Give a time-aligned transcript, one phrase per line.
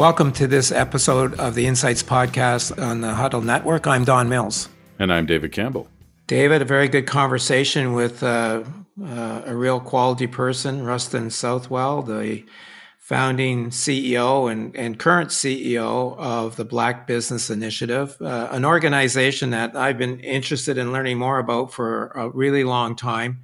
[0.00, 3.86] Welcome to this episode of the Insights Podcast on the Huddle Network.
[3.86, 4.70] I'm Don Mills.
[4.98, 5.88] And I'm David Campbell.
[6.26, 8.64] David, a very good conversation with uh,
[9.04, 12.46] uh, a real quality person, Rustin Southwell, the
[12.98, 19.76] founding CEO and, and current CEO of the Black Business Initiative, uh, an organization that
[19.76, 23.42] I've been interested in learning more about for a really long time.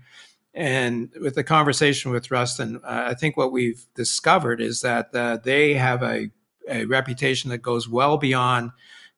[0.55, 5.37] And with the conversation with Rustin, uh, I think what we've discovered is that uh,
[5.45, 6.31] they have a,
[6.69, 8.71] a reputation that goes well beyond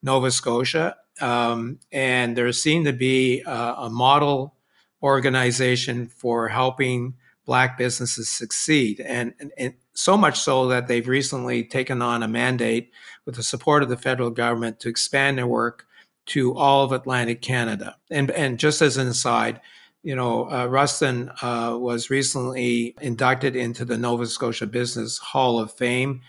[0.03, 0.97] Nova Scotia.
[1.21, 4.55] Um, and they're seen to be uh, a model
[5.03, 9.01] organization for helping Black businesses succeed.
[9.01, 12.93] And, and, and, so much so that they've recently taken on a mandate
[13.27, 15.87] with the support of the federal government to expand their work
[16.27, 17.97] to all of Atlantic Canada.
[18.09, 19.61] And, and just as an aside,
[20.05, 25.73] you know, uh, Rustin uh, was recently inducted into the Nova Scotia Business Hall of
[25.73, 26.21] Fame,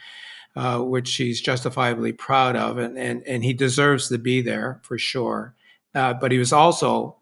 [0.55, 4.97] uh, which he's justifiably proud of, and, and, and he deserves to be there for
[4.97, 5.55] sure.
[5.95, 7.17] Uh, but he was also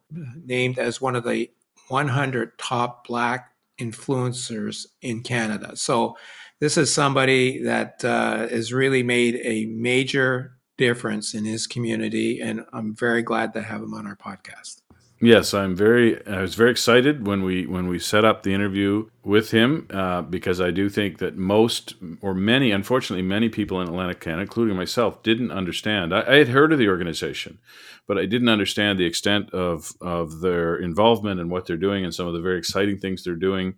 [0.46, 1.50] named as one of the
[1.90, 5.76] 100 top Black influencers in Canada.
[5.76, 6.18] So
[6.60, 12.66] this is somebody that uh, has really made a major difference in his community, and
[12.74, 14.82] I'm very glad to have him on our podcast.
[15.20, 16.26] Yes, I'm very.
[16.28, 20.22] I was very excited when we when we set up the interview with him uh,
[20.22, 24.76] because I do think that most or many, unfortunately, many people in Atlantic Canada, including
[24.76, 26.14] myself, didn't understand.
[26.14, 27.58] I, I, had heard of the organization,
[28.06, 32.14] but I didn't understand the extent of of their involvement and what they're doing and
[32.14, 33.74] some of the very exciting things they're doing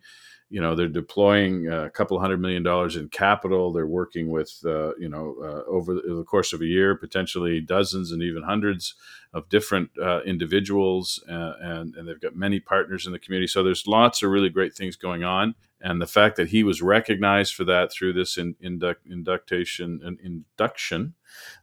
[0.49, 4.95] you know they're deploying a couple hundred million dollars in capital they're working with uh,
[4.95, 8.95] you know uh, over the course of a year potentially dozens and even hundreds
[9.33, 13.63] of different uh, individuals uh, and, and they've got many partners in the community so
[13.63, 17.53] there's lots of really great things going on and the fact that he was recognized
[17.53, 21.13] for that through this in, induct, induction and induction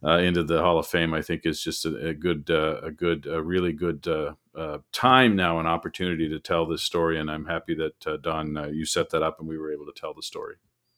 [0.03, 2.91] uh, into the Hall of Fame, I think is just a, a good, uh, a
[2.91, 7.21] good, a really good uh, uh time now, an opportunity to tell this story.
[7.21, 10.15] And I'm happy that Don, you set that up and we were able to tell
[10.15, 10.56] the story.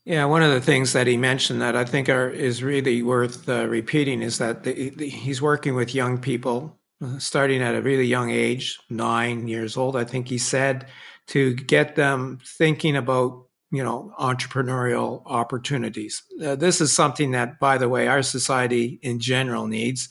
[0.08, 3.46] Yeah, one of the things that he mentioned that I think are, is really worth
[3.46, 6.78] repeating is that the, the, he's working with young people
[7.18, 9.96] starting at a really young age, nine years old.
[9.96, 10.86] I think he said
[11.26, 17.76] to get them thinking about you know entrepreneurial opportunities uh, this is something that by
[17.76, 20.08] the way our society in general needs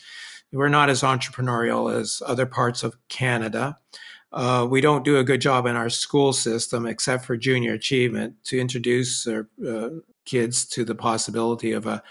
[0.52, 3.76] we're not as entrepreneurial as other parts of canada
[4.34, 8.36] uh, we don't do a good job in our school system except for junior achievement
[8.44, 9.90] to introduce our uh,
[10.26, 12.02] kids to the possibility of uh,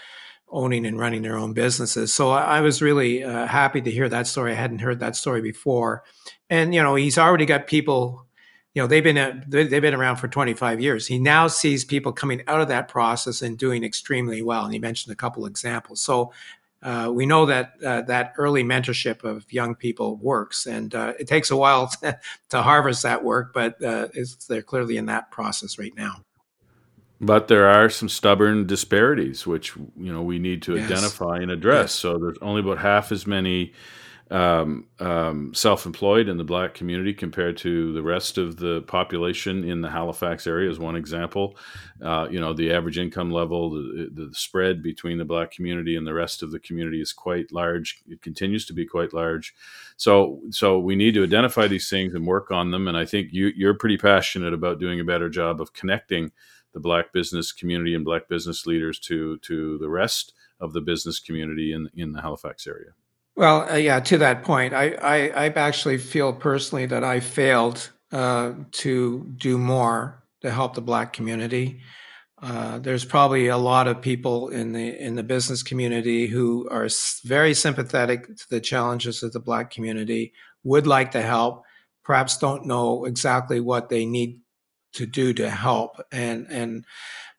[0.49, 2.13] owning and running their own businesses.
[2.13, 4.53] So i, I was really uh, happy to hear that story.
[4.53, 6.03] I hadn't heard that story before.
[6.49, 8.27] And you know he's already got people
[8.73, 11.07] you know they've been they've been around for 25 years.
[11.07, 14.65] He now sees people coming out of that process and doing extremely well.
[14.65, 15.99] And he mentioned a couple examples.
[15.99, 16.31] So
[16.83, 21.27] uh, we know that uh, that early mentorship of young people works and uh, it
[21.27, 24.07] takes a while to, to harvest that work but uh,
[24.47, 26.15] they're clearly in that process right now
[27.19, 30.91] but there are some stubborn disparities which you know we need to yes.
[30.91, 31.93] identify and address yes.
[31.93, 33.73] so there's only about half as many
[34.29, 39.81] um, um, self-employed in the black community compared to the rest of the population in
[39.81, 41.55] the Halifax area is one example.
[42.01, 46.05] Uh, you know, the average income level, the, the, spread between the black community and
[46.05, 48.01] the rest of the community is quite large.
[48.07, 49.55] It continues to be quite large.
[49.95, 52.87] So, so we need to identify these things and work on them.
[52.87, 56.31] And I think you, you're pretty passionate about doing a better job of connecting
[56.73, 61.19] the black business community and black business leaders to to the rest of the business
[61.19, 62.91] community in in the Halifax area.
[63.37, 67.91] Well, uh, yeah, to that point, I, I, I, actually feel personally that I failed
[68.11, 71.81] uh, to do more to help the Black community.
[72.41, 76.87] Uh, there's probably a lot of people in the in the business community who are
[77.25, 80.33] very sympathetic to the challenges of the Black community,
[80.63, 81.63] would like to help,
[82.03, 84.39] perhaps don't know exactly what they need
[84.93, 86.85] to do to help, and and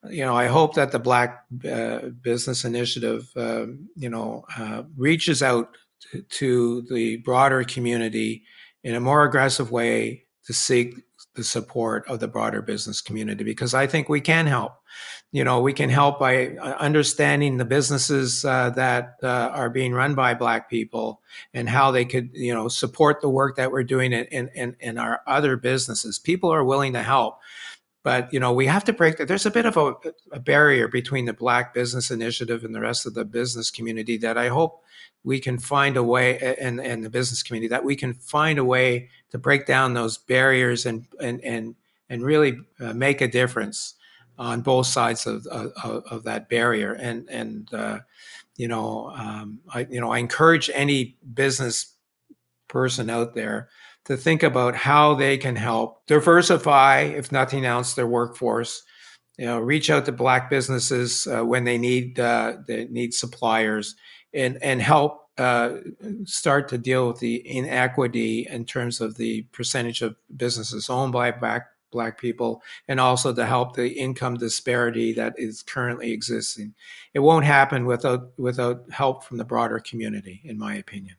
[0.05, 5.43] you know, I hope that the Black uh, Business Initiative, uh, you know, uh, reaches
[5.43, 5.76] out
[6.30, 8.44] to, the broader community
[8.82, 10.94] in a more aggressive way to seek
[11.34, 14.72] the support of the broader business community because I think we can help.
[15.30, 19.92] You know, we can help by uh, understanding the businesses uh, that uh, are being
[19.92, 21.20] run by Black people
[21.52, 24.98] and how they could, you know, support the work that we're doing in, in, in
[24.98, 26.18] our other businesses.
[26.18, 27.38] People are willing to help
[28.08, 29.94] but you know we have to break there's a bit of a,
[30.32, 34.38] a, barrier between the black business initiative and the rest of the business community that
[34.38, 34.82] i hope
[35.25, 38.65] we can find a way and and the business community that we can find a
[38.65, 41.75] way to break down those barriers and and and
[42.09, 43.94] and really uh, make a difference
[44.38, 45.73] on both sides of of,
[46.11, 46.93] of that barrier.
[46.93, 47.99] And and uh,
[48.56, 51.94] you know, um, I you know I encourage any business
[52.69, 53.69] person out there
[54.05, 58.82] to think about how they can help diversify, if nothing else, their workforce.
[59.37, 63.97] You know, reach out to black businesses uh, when they need uh, they need suppliers,
[64.34, 65.76] and and help uh,
[66.25, 71.30] start to deal with the inequity in terms of the percentage of businesses owned by
[71.30, 76.75] black black people and also to help the income disparity that is currently existing.
[77.14, 81.16] It won't happen without without help from the broader community in my opinion.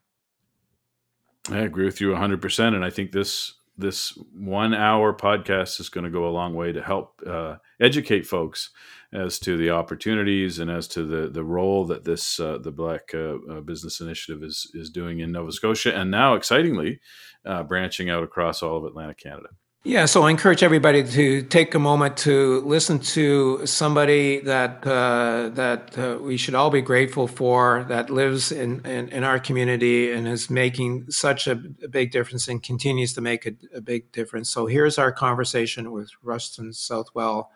[1.50, 6.04] I agree with you 100% and i think this this one hour podcast is going
[6.04, 8.72] to go a long way to help uh, educate folks
[9.14, 13.12] as to the opportunities and as to the the role that this uh, the Black
[13.14, 17.00] uh, uh, Business Initiative is is doing in Nova Scotia, and now excitingly
[17.46, 19.50] uh, branching out across all of Atlantic Canada.
[19.86, 25.50] Yeah, so I encourage everybody to take a moment to listen to somebody that uh,
[25.54, 30.12] that uh, we should all be grateful for that lives in, in, in, our community
[30.12, 34.50] and is making such a, big difference and continues to make a, a, big difference.
[34.50, 37.50] So here's our conversation with Rustin Southwell,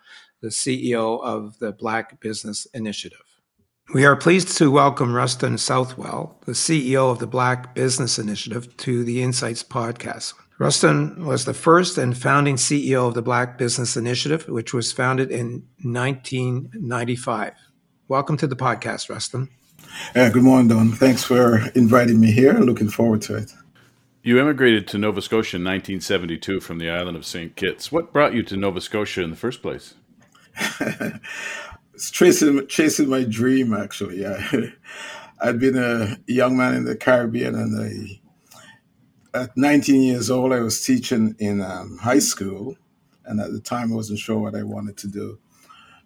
[0.44, 3.40] the CEO of the Black Business Initiative.
[3.94, 9.06] We are pleased to welcome Rustin Southwell, the CEO of the Black Business Initiative, to
[9.06, 10.34] the Insights podcast.
[10.60, 15.32] Rustin was the first and founding CEO of the Black Business Initiative, which was founded
[15.32, 17.54] in 1995.
[18.10, 19.48] Welcome to the podcast, Rustin.
[20.14, 20.92] Uh, good morning, Don.
[20.92, 22.60] Thanks for inviting me here.
[22.60, 23.54] Looking forward to it.
[24.24, 27.56] You immigrated to Nova Scotia in 1972 from the island of St.
[27.56, 27.94] Kitts.
[27.94, 29.96] What brought you to Nova Scotia in the first place?
[31.94, 34.26] it's chasing, chasing my dream, actually.
[34.26, 34.74] I,
[35.42, 38.22] I'd been a young man in the Caribbean and I
[39.34, 42.78] at 19 years old, I was teaching in um, high school,
[43.26, 45.40] and at the time, I wasn't sure what I wanted to do.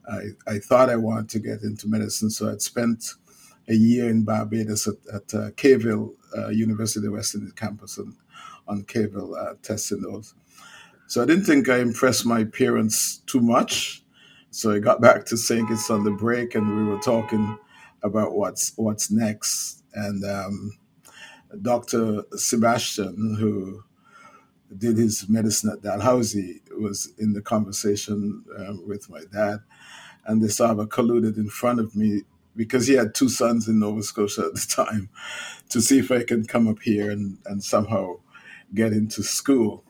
[0.10, 3.16] I, I thought I wanted to get into medicine, so I'd spent
[3.68, 8.16] a year in Barbados at, at uh, Cave Hill uh, University West Indies campus and
[8.68, 10.34] on Cave Hill uh, testing those.
[11.08, 14.04] So I didn't think I impressed my parents too much.
[14.52, 15.38] So I got back to.
[15.68, 17.58] Kitts on the break, and we were talking
[18.04, 19.84] about what's what's next.
[19.94, 20.78] And um,
[21.62, 22.24] Dr.
[22.36, 23.84] Sebastian, who
[24.78, 29.60] did his medicine at Dalhousie, was in the conversation um, with my dad.
[30.26, 32.24] And they sort of colluded in front of me
[32.56, 35.10] because he had two sons in Nova Scotia at the time
[35.70, 38.18] to see if I could come up here and, and somehow
[38.74, 39.84] get into school.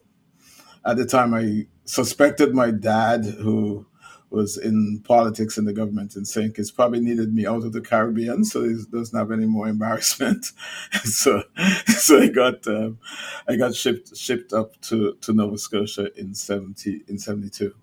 [0.86, 3.86] At the time, I suspected my dad, who
[4.30, 6.54] was in politics in the government in St.
[6.54, 10.52] Kitts probably needed me out of the Caribbean, so he doesn't have any more embarrassment.
[11.04, 11.44] so,
[11.88, 13.00] so I got um,
[13.48, 17.74] I got shipped shipped up to, to Nova Scotia in seventy in seventy two.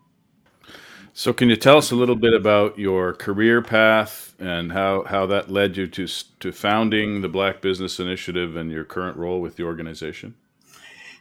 [1.17, 5.27] So, can you tell us a little bit about your career path and how, how
[5.27, 6.09] that led you to
[6.41, 10.35] to founding the Black Business Initiative and your current role with the organization?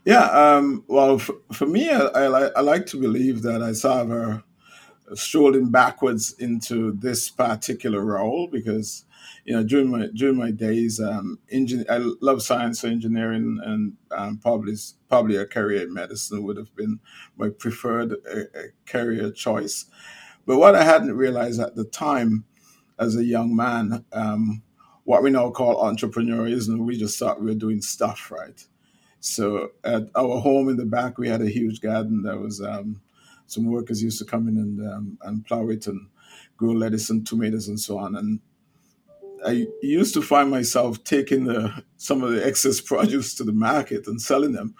[0.04, 4.02] Yeah, um, well, for, for me, I, I, I, like to believe that I saw
[4.02, 4.44] a
[5.14, 9.06] strolling backwards into this particular role because
[9.46, 13.94] you know during my during my days um engin- I love science and engineering and
[14.12, 14.76] um, probably
[15.10, 17.00] probably a career in medicine would have been
[17.38, 19.86] my preferred uh, uh, career choice.
[20.46, 22.46] But what I hadn't realized at the time
[23.00, 24.64] as a young man um,
[25.04, 28.66] what we now call entrepreneurism we just thought we were doing stuff right?
[29.20, 33.02] So at our home in the back we had a huge garden that was um,
[33.48, 36.08] some workers used to come in and um, and plow it and
[36.58, 38.16] grow lettuce and tomatoes and so on.
[38.16, 38.40] And
[39.46, 44.08] I used to find myself taking the some of the excess produce to the market
[44.08, 44.76] and selling them.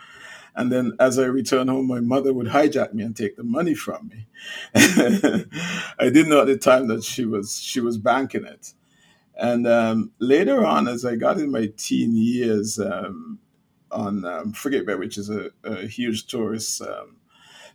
[0.56, 3.74] And then as I returned home, my mother would hijack me and take the money
[3.74, 4.28] from me.
[4.76, 8.74] I didn't know at the time that she was she was banking it.
[9.36, 13.40] And um, later on, as I got in my teen years, um,
[13.94, 17.18] on um, Frigate Bay, which is a, a huge tourist um,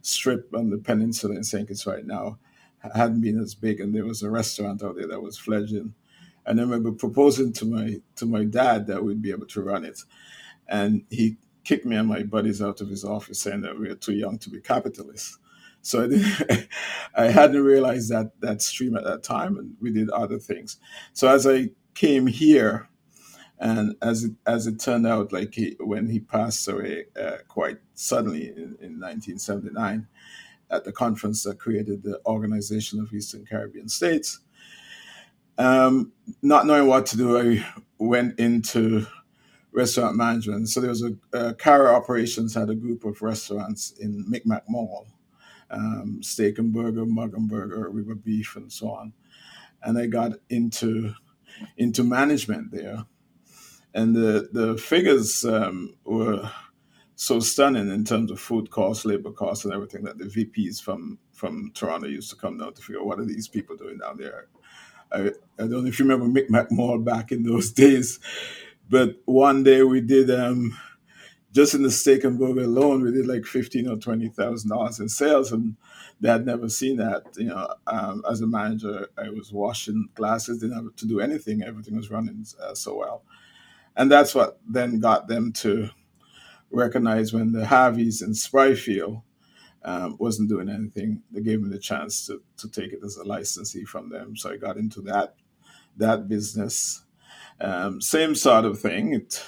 [0.03, 1.69] strip on the peninsula in St.
[1.69, 2.39] Kitts right now
[2.95, 5.95] hadn't been as big, and there was a restaurant out there that was fledgling.
[6.47, 9.85] And I remember proposing to my to my dad that we'd be able to run
[9.85, 10.01] it,
[10.69, 13.95] and he kicked me and my buddies out of his office, saying that we were
[13.95, 15.39] too young to be capitalists.
[15.83, 16.09] So
[16.49, 16.69] I,
[17.15, 20.79] I hadn't realized that that stream at that time, and we did other things.
[21.13, 22.88] So as I came here,
[23.61, 27.79] and as it, as it turned out, like he, when he passed away uh, quite
[27.95, 30.07] suddenly in, in 1979
[30.71, 34.41] at the conference that created the Organization of Eastern Caribbean States,
[35.57, 37.67] um, not knowing what to do, I
[37.99, 39.07] went into
[39.73, 40.69] restaurant management.
[40.69, 45.07] So there was a uh, Cara Operations had a group of restaurants in Micmac Mall,
[45.71, 49.13] um, steak and burger, mug and burger, river beef, and so on.
[49.83, 51.15] And I got into
[51.77, 53.05] into management there,
[53.99, 56.51] and the the figures um, were
[57.17, 61.19] so stunning in terms of food costs, labor costs, and everything that the VPs from
[61.33, 64.19] from Toronto used to come down to figure out what are these people doing down
[64.19, 64.47] there.
[65.11, 65.19] I,
[65.59, 68.21] I don't know if you remember Micmac Mall back in those days,
[68.89, 70.79] but one day we did um,
[71.53, 75.01] just in the steak and burger alone, we did like fifteen or twenty thousand dollars
[75.01, 75.77] in sales, and
[76.21, 77.25] they had never seen that.
[77.37, 81.63] You know, um, as a manager, I was washing glasses, didn't have to do anything;
[81.63, 83.25] everything was running uh, so well,
[83.99, 85.91] and that's what then got them to
[86.71, 89.23] recognize when the Harveys in Spryfield
[89.85, 91.23] um, wasn't doing anything.
[91.31, 94.37] They gave me the chance to, to take it as a licensee from them.
[94.37, 95.35] So I got into that
[95.97, 97.05] that business.
[97.61, 99.15] Um, same sort of thing.
[99.15, 99.45] It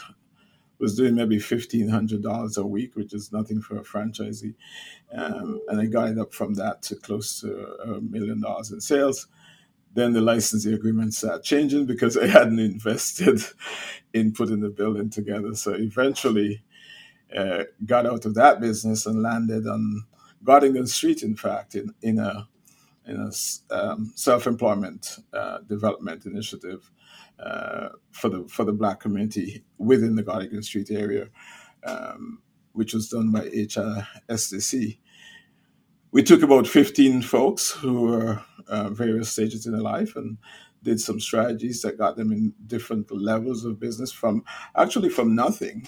[0.80, 4.54] was doing maybe fifteen hundred dollars a week, which is nothing for a franchisee.
[5.12, 8.80] Um, and I got it up from that to close to a million dollars in
[8.80, 9.28] sales.
[9.92, 13.42] Then the licensing agreement started changing because I hadn't invested
[14.12, 15.54] in putting the building together.
[15.54, 16.62] So eventually,
[17.36, 20.04] uh, got out of that business and landed on
[20.44, 22.48] Gottingen Street, in fact, in, in a
[23.06, 26.90] in a um, self-employment uh, development initiative
[27.38, 31.28] uh, for the for the Black community within the Gottingen Street area,
[31.84, 32.42] um,
[32.72, 34.98] which was done by HRSDC.
[36.12, 40.38] We took about 15 folks who were uh, various stages in their life and
[40.82, 44.44] did some strategies that got them in different levels of business from
[44.76, 45.86] actually from nothing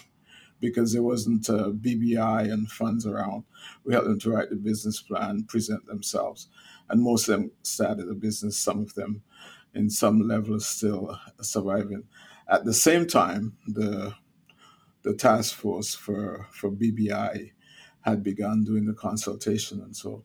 [0.60, 3.44] because there wasn't a BBI and funds around.
[3.84, 6.48] We helped them to write the business plan, present themselves,
[6.88, 8.58] and most of them started a business.
[8.58, 9.22] Some of them,
[9.74, 12.04] in some level, still surviving.
[12.48, 14.14] At the same time, the
[15.02, 17.50] the task force for for BBI
[18.02, 20.22] had begun doing the consultation, and so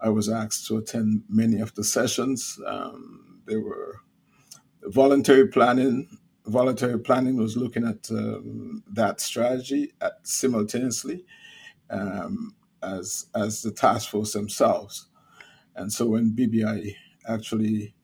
[0.00, 2.58] I was asked to attend many of the sessions.
[2.66, 4.00] Um, they were
[4.84, 6.08] voluntary planning
[6.46, 11.24] voluntary planning was looking at um, that strategy at, simultaneously
[11.90, 15.08] um, as as the task force themselves.
[15.76, 16.94] And so when BBI
[17.28, 17.94] actually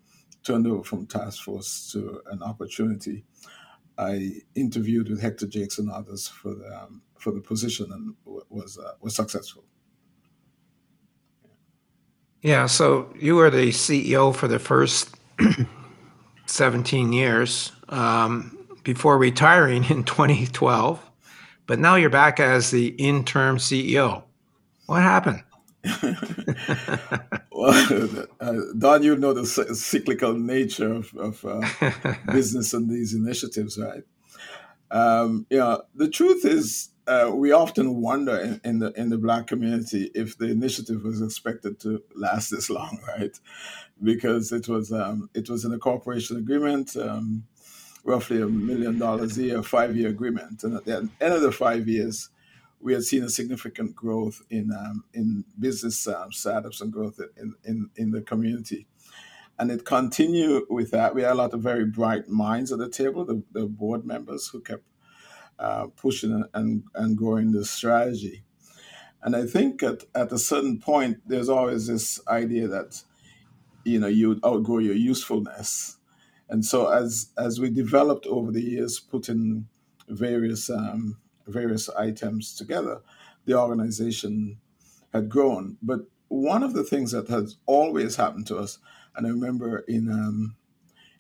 [0.45, 3.25] turned over from task force to an opportunity,
[3.99, 8.15] I interviewed with Hector Jacques and others for the um, for the position and
[8.51, 9.65] was uh, was successful.
[12.45, 15.17] Yeah, so you were the CEO for the first
[16.47, 21.11] 17 years um, before retiring in 2012,
[21.67, 24.25] but now you're back as the interim CEO.
[24.85, 25.43] What happened?
[27.51, 31.67] well, uh, Don, you know the cyclical nature of, of uh,
[32.31, 34.03] business and these initiatives, right?
[34.91, 39.47] Um, yeah, the truth is, uh, we often wonder in, in, the in the black
[39.47, 43.39] community if the initiative was expected to last this long, right?
[44.03, 46.97] Because it was um, it was an incorporation agreement.
[46.97, 47.45] Um,
[48.05, 50.63] roughly a million dollars a year, five year agreement.
[50.63, 52.29] And at the end of the five years,
[52.81, 57.55] we had seen a significant growth in um, in business um, startups and growth in,
[57.65, 58.87] in, in the community.
[59.59, 61.15] And it continued with that.
[61.15, 64.49] We had a lot of very bright minds at the table, the, the board members
[64.49, 64.83] who kept
[65.59, 68.45] uh, pushing and, and growing the strategy.
[69.23, 73.03] And I think at, at a certain point, there's always this idea that,
[73.85, 75.97] you know, you outgrow your usefulness
[76.49, 79.67] and so as as we developed over the years, putting
[80.09, 83.01] various um, various items together,
[83.47, 84.59] the organization
[85.13, 85.79] had grown.
[85.83, 88.79] But one of the things that has always happened to us,
[89.17, 90.57] and I remember in um,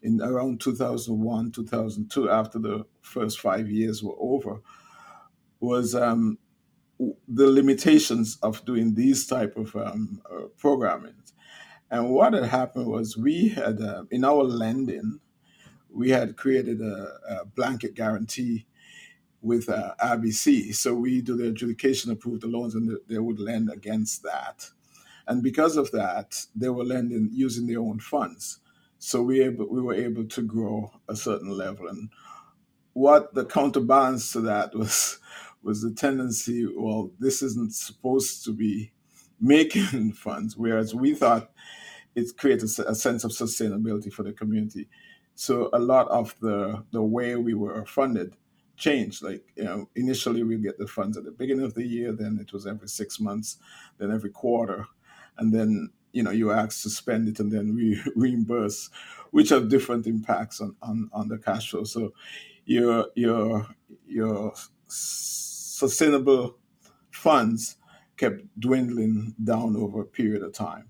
[0.04, 4.60] in around 2001, 2002, after the first five years were over,
[5.60, 6.38] was um,
[7.26, 11.14] the limitations of doing these type of um, uh, programming.
[11.90, 15.20] And what had happened was we had, uh, in our lending,
[15.90, 18.66] we had created a, a blanket guarantee
[19.40, 20.74] with uh, RBC.
[20.74, 24.68] So we do the adjudication, approve the loans, and they would lend against that.
[25.26, 28.60] And because of that, they were lending using their own funds.
[28.98, 31.88] So we able, we were able to grow a certain level.
[31.88, 32.10] And
[32.94, 35.18] what the counterbalance to that was
[35.62, 36.66] was the tendency.
[36.66, 38.92] Well, this isn't supposed to be
[39.40, 41.50] making funds, whereas we thought
[42.14, 44.88] it creates a, a sense of sustainability for the community.
[45.34, 48.36] So a lot of the the way we were funded
[48.76, 49.22] changed.
[49.22, 52.38] Like you know, initially we get the funds at the beginning of the year, then
[52.40, 53.58] it was every six months,
[53.98, 54.86] then every quarter,
[55.38, 58.88] and then you know you asked to spend it and then we reimburse,
[59.32, 61.84] which have different impacts on, on on the cash flow.
[61.84, 62.14] So
[62.64, 63.66] your your
[64.06, 64.54] your
[64.86, 66.56] sustainable
[67.10, 67.76] funds
[68.16, 70.88] kept dwindling down over a period of time.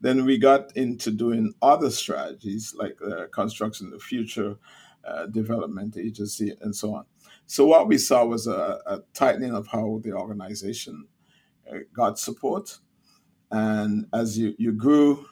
[0.00, 4.56] Then we got into doing other strategies like uh, construction of the future,
[5.04, 7.04] uh, development agency, and so on.
[7.46, 11.06] So what we saw was a, a tightening of how the organization
[11.70, 12.78] uh, got support,
[13.50, 15.26] and as you, you grew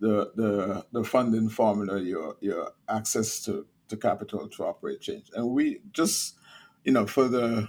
[0.00, 5.48] the, the the funding formula, your your access to, to capital to operate changed, and
[5.50, 6.36] we just
[6.84, 7.68] you know for the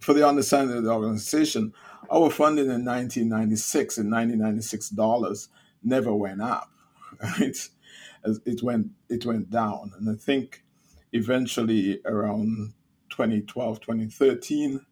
[0.00, 1.72] for the understanding of the organization,
[2.10, 5.48] our funding in 1996 in 1996 dollars
[5.82, 6.70] never went up,
[7.22, 7.56] right?
[8.24, 10.64] It went it went down, and I think
[11.12, 12.74] eventually around
[13.10, 14.84] 2012, 2013,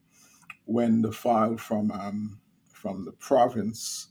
[0.66, 2.40] when the file from um,
[2.82, 4.08] from the province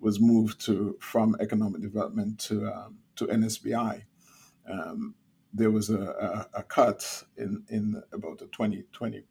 [0.00, 4.04] was moved to from economic development to um, to NSBI,
[4.70, 5.14] um,
[5.52, 6.00] there was a,
[6.54, 8.84] a, a, cut in in about a 20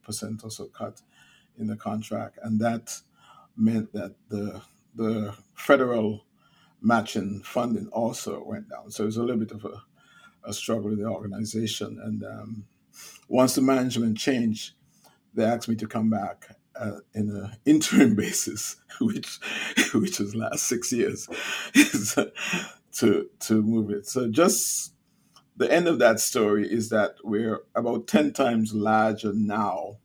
[0.03, 1.01] percent or so cut
[1.57, 3.01] in the contract, and that
[3.55, 4.61] meant that the
[4.93, 6.25] the federal
[6.79, 8.91] matching funding also went down.
[8.91, 9.81] So it was a little bit of a,
[10.43, 11.99] a struggle with the organization.
[12.03, 12.65] And um,
[13.27, 14.73] once the management changed,
[15.33, 19.39] they asked me to come back uh, in an interim basis, which
[19.93, 21.27] which was last six years,
[22.93, 24.07] to to move it.
[24.07, 24.93] So just
[25.55, 29.97] the end of that story is that we're about ten times larger now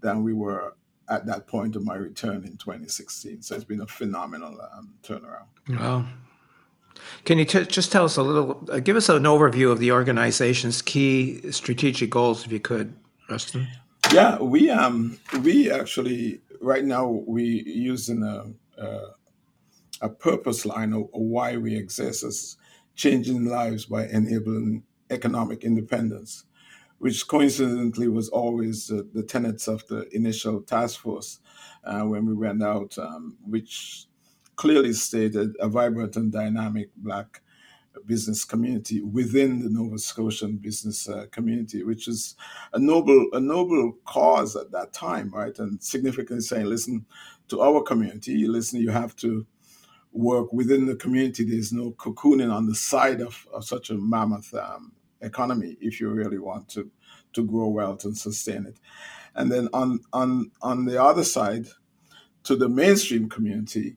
[0.00, 0.74] than we were
[1.08, 3.42] at that point of my return in 2016.
[3.42, 5.46] So it's been a phenomenal um, turnaround.
[5.68, 6.06] Wow.
[7.24, 9.92] Can you t- just tell us a little, uh, give us an overview of the
[9.92, 12.94] organization's key strategic goals, if you could,
[13.28, 13.68] Rustin?
[14.12, 18.46] Yeah, we um we actually right now we using a
[18.82, 19.00] a,
[20.02, 22.56] a purpose line of why we exist as
[22.96, 26.44] changing lives by enabling economic independence
[26.98, 31.40] which coincidentally was always uh, the tenets of the initial task force
[31.84, 34.06] uh, when we went out, um, which
[34.56, 37.42] clearly stated a vibrant and dynamic Black
[38.06, 42.36] business community within the Nova Scotian business uh, community, which is
[42.72, 45.58] a noble a noble cause at that time, right?
[45.58, 47.06] And significantly saying, listen,
[47.48, 49.46] to our community, listen, you have to
[50.12, 51.44] work within the community.
[51.44, 56.08] There's no cocooning on the side of, of such a mammoth um, economy if you
[56.10, 56.90] really want to
[57.34, 58.78] to grow wealth and sustain it.
[59.34, 61.66] And then on on on the other side,
[62.44, 63.96] to the mainstream community,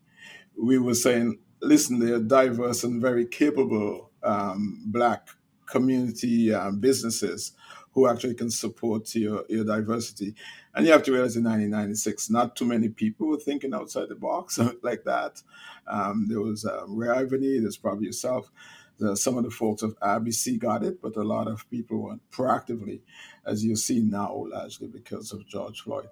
[0.61, 5.29] we were saying, listen, they're diverse and very capable um, black
[5.65, 7.53] community um, businesses
[7.93, 10.35] who actually can support your, your diversity.
[10.75, 14.15] And you have to realize in 1996, not too many people were thinking outside the
[14.15, 15.41] box like that.
[15.87, 18.51] Um, there was uh, Ray Ivany, there's probably yourself
[18.99, 22.21] the, some of the folks of RBC got it, but a lot of people went
[22.31, 22.99] proactively,
[23.45, 26.09] as you see now, largely because of George Floyd.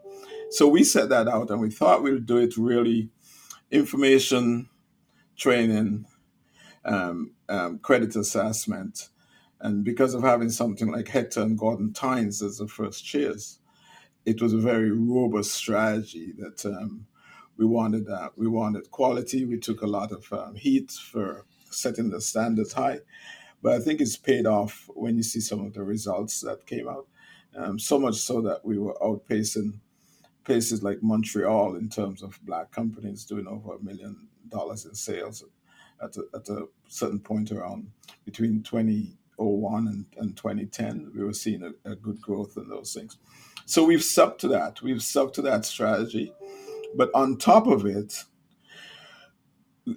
[0.49, 3.10] So we set that out and we thought we'd do it really
[3.69, 4.69] information,
[5.38, 6.06] training,
[6.86, 9.10] um, um, credit assessment.
[9.60, 13.60] And because of having something like Hector and Gordon Tynes as the first chairs,
[14.26, 17.08] it was a very robust strategy that um,
[17.58, 18.10] we wanted.
[18.10, 19.45] Uh, we wanted quality.
[19.45, 23.00] We took a lot of um, heat for setting the standards high.
[23.62, 26.88] But I think it's paid off when you see some of the results that came
[26.88, 27.08] out.
[27.56, 29.80] Um, so much so that we were outpacing
[30.47, 35.43] places like Montreal in terms of black companies doing over a million dollars in sales
[36.01, 37.91] at a, at a certain point around
[38.23, 41.12] between 2001 and, and 2010.
[41.13, 43.17] We were seeing a, a good growth in those things.
[43.65, 44.81] So we've stuck to that.
[44.81, 46.31] We've stuck to that strategy.
[46.95, 48.23] But on top of it,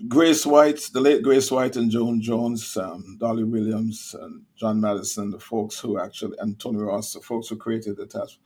[0.09, 5.31] Grace White, the late Grace White and Joan Jones, um, Dolly Williams, and John Madison,
[5.31, 8.39] the folks who actually, and Tony Ross, the folks who created the task,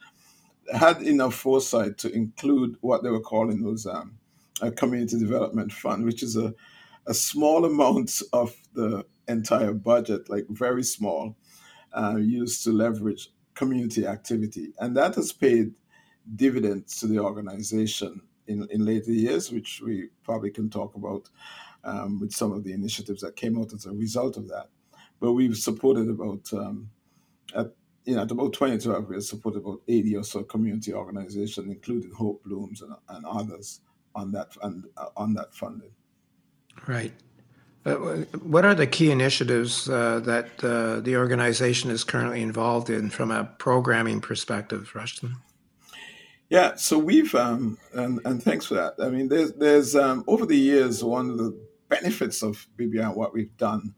[0.72, 4.16] had enough foresight to include what they were calling those um,
[4.61, 6.55] a community development fund, which is a,
[7.07, 11.37] a small amount of the entire budget, like very small,
[11.92, 14.72] uh, used to leverage community activity.
[14.79, 15.72] And that has paid
[16.37, 21.29] dividends to the organization in, in later years, which we probably can talk about
[21.85, 24.68] um, with some of the initiatives that came out as a result of that.
[25.20, 26.90] But we've supported about, um,
[27.55, 27.72] at,
[28.04, 32.12] you know, at about 2012, we have supported about 80 or so community organizations, including
[32.12, 33.80] Hope Blooms and, and others
[34.14, 35.90] on that, and, uh, on that funding.
[36.86, 37.12] Right.
[37.86, 37.94] Uh,
[38.42, 43.30] what are the key initiatives uh, that uh, the organization is currently involved in from
[43.30, 45.36] a programming perspective, Rustin?
[46.48, 48.94] Yeah, so we've um, and and thanks for that.
[49.00, 53.16] I mean, there's there's um, over the years one of the benefits of BBI and
[53.16, 53.94] what we've done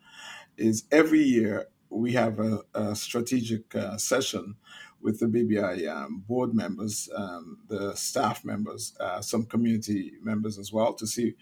[0.57, 4.57] is every year we have a, a strategic uh, session
[5.01, 10.73] with the BBI um, board members, um, the staff members, uh, some community members as
[10.73, 11.35] well, to see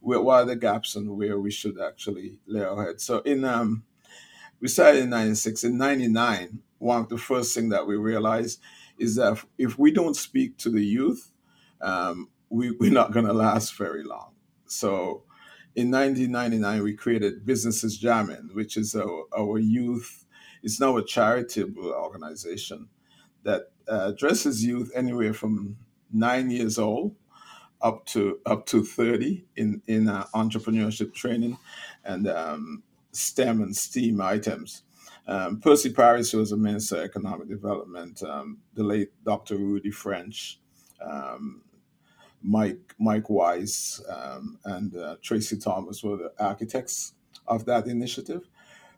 [0.00, 3.04] where, what are the gaps and where we should actually lay our heads.
[3.04, 3.84] So in um,
[4.62, 5.64] we started in 96.
[5.64, 8.60] In 99, one of the first thing that we realized
[8.96, 11.32] is that if, if we don't speak to the youth,
[11.80, 14.30] um, we, we're not going to last very long.
[14.66, 15.24] So
[15.74, 20.24] in 1999, we created Businesses Jamming, which is our, our youth.
[20.62, 22.88] It's now a charitable organization
[23.42, 25.76] that uh, addresses youth anywhere from
[26.12, 27.16] nine years old
[27.80, 31.58] up to up to 30 in in uh, entrepreneurship training
[32.04, 32.82] and um,
[33.12, 34.82] STEM and STEAM items.
[35.26, 38.22] Um, Percy Paris who was a Minister of Economic Development.
[38.22, 39.56] Um, the late Dr.
[39.56, 40.60] Rudy French,
[41.04, 41.62] um,
[42.42, 47.14] Mike Mike Wise, um, and uh, Tracy Thomas were the architects
[47.46, 48.48] of that initiative.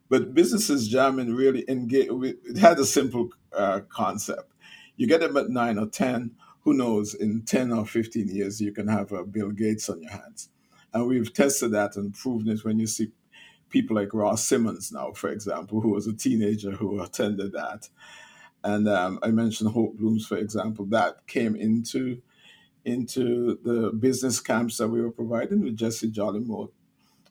[0.08, 2.08] But businesses jamming really engage.
[2.10, 4.52] It had a simple uh, concept.
[4.96, 6.32] You get them at nine or ten.
[6.62, 7.14] Who knows?
[7.14, 10.50] In ten or fifteen years, you can have a Bill Gates on your hands.
[10.92, 13.08] And we've tested that and proven it when you see
[13.68, 17.88] people like Ross Simmonds now, for example, who was a teenager who attended that.
[18.62, 22.22] And um, I mentioned Hope Blooms, for example, that came into
[22.84, 26.70] into the business camps that we were providing with Jessie Jollymore,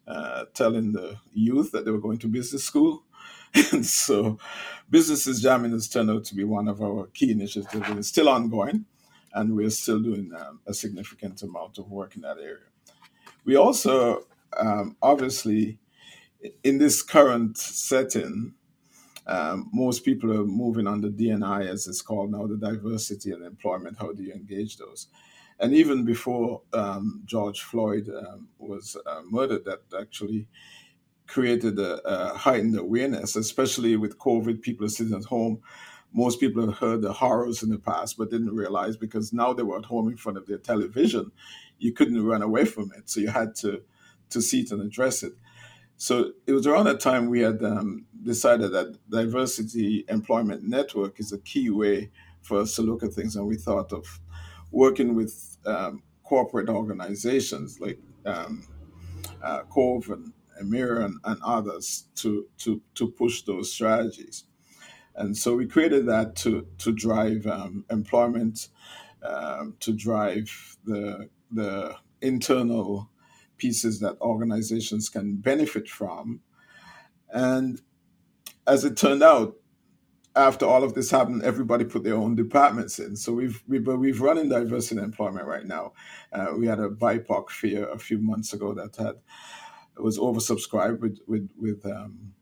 [0.08, 3.04] uh, telling the youth that they were going to business school.
[3.72, 4.39] and so
[4.89, 8.30] Businesses Jamming has turned out to be one of our key initiatives and it's still
[8.30, 8.86] ongoing.
[9.36, 12.68] And we're still doing um, a significant amount of work in that area.
[13.46, 15.80] We also um, obviously
[16.63, 18.54] in this current setting,
[19.26, 23.44] um, most people are moving on the DNI, as it's called now, the diversity and
[23.46, 23.98] employment.
[24.00, 25.08] How do you engage those?
[25.63, 30.45] And even before um, George Floyd um, was uh, murdered, that actually
[31.26, 34.62] created a, a, heightened awareness, especially with COVID.
[34.62, 35.62] People are sitting at home.
[36.12, 39.63] Most people have heard the horrors in the past, but didn't realize because now they
[39.63, 41.32] were at home in front of their television,
[41.80, 43.10] you couldn't run away from it.
[43.10, 43.84] So you had to
[44.32, 45.32] to see it and address it.
[45.95, 51.32] So it was around that time we had um, decided that diversity employment network is
[51.32, 54.19] a key way for us to look at things, and we thought of
[54.73, 58.67] working with um, corporate organizations like um,
[59.41, 64.45] uh, Cove and Emera and, and, others to, to to push those strategies.
[65.15, 68.67] And so we created that to to drive um, employment,
[69.21, 73.09] um, to drive the the internal
[73.57, 76.41] pieces that organizations can benefit from.
[77.29, 77.81] And
[78.65, 79.55] as it turned out,
[80.36, 83.15] after all of this happened, everybody put their own departments in.
[83.15, 85.93] So we've we've, we've run in diversity and employment right now.
[86.32, 89.15] Uh, we had a BIPOC fair a few months ago that had
[89.98, 92.34] was oversubscribed with with with um,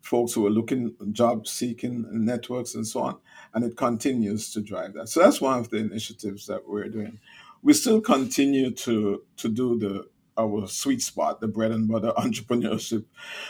[0.00, 3.18] folks who are looking job seeking networks and so on,
[3.54, 5.08] and it continues to drive that.
[5.08, 7.18] So that's one of the initiatives that we're doing.
[7.62, 10.08] We still continue to to do the
[10.38, 13.04] our sweet spot, the bread and butter entrepreneurship,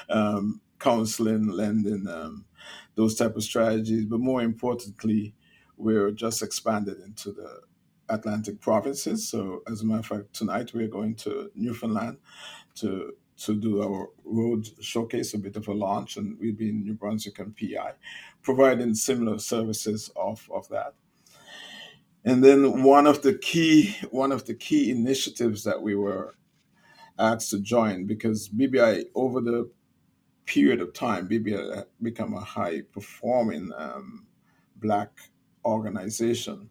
[0.09, 2.45] um, counseling, lending, um,
[2.95, 4.05] those type of strategies.
[4.05, 5.35] But more importantly,
[5.77, 7.61] we're just expanded into the
[8.09, 9.29] Atlantic provinces.
[9.29, 12.19] So, as a matter of fact, tonight we're going to Newfoundland
[12.77, 16.83] to to do our road showcase, a bit of a launch, and we'll be in
[16.83, 17.93] New Brunswick and PI,
[18.43, 20.95] providing similar services of, of that.
[22.25, 26.35] And then one of the key one of the key initiatives that we were
[27.19, 29.71] asked to join because BBI, over the
[30.47, 34.27] period of time, BBI become a high performing um,
[34.77, 35.11] black
[35.65, 36.71] organization.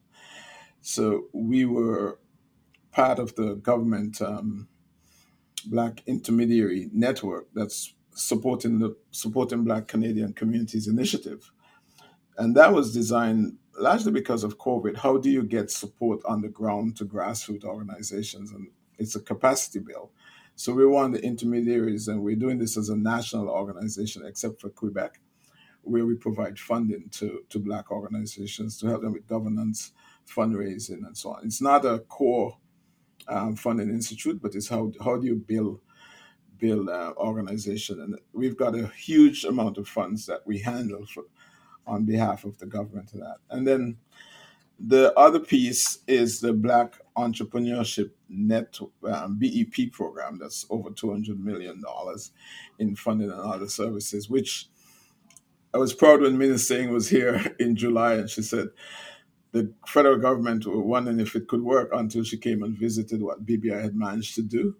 [0.81, 2.19] So we were
[2.91, 4.67] part of the government um,
[5.65, 11.51] black intermediary network that's supporting the supporting black Canadian communities initiative.
[12.37, 14.97] And that was designed largely because of COVID.
[14.97, 18.51] How do you get support on the ground to grassroots organizations?
[18.51, 20.11] And it's a capacity bill.
[20.57, 24.61] So we're one of the intermediaries, and we're doing this as a national organization, except
[24.61, 25.19] for Quebec,
[25.81, 29.91] where we provide funding to, to Black organizations to help them with governance,
[30.25, 31.45] fundraising, and so on.
[31.45, 32.57] It's not a core
[33.27, 35.81] um, funding institute, but it's how, how do you build
[36.57, 41.25] build uh, organization, and we've got a huge amount of funds that we handle for,
[41.85, 43.97] on behalf of the government of that, and then
[44.79, 48.77] the other piece is the Black Entrepreneurship Net
[49.09, 51.81] um, BEP program that's over $200 million
[52.79, 54.67] in funding and other services, which
[55.73, 58.69] I was proud when Minister Singh was here in July and she said
[59.53, 63.45] the federal government were wondering if it could work until she came and visited what
[63.45, 64.75] BBI had managed to do.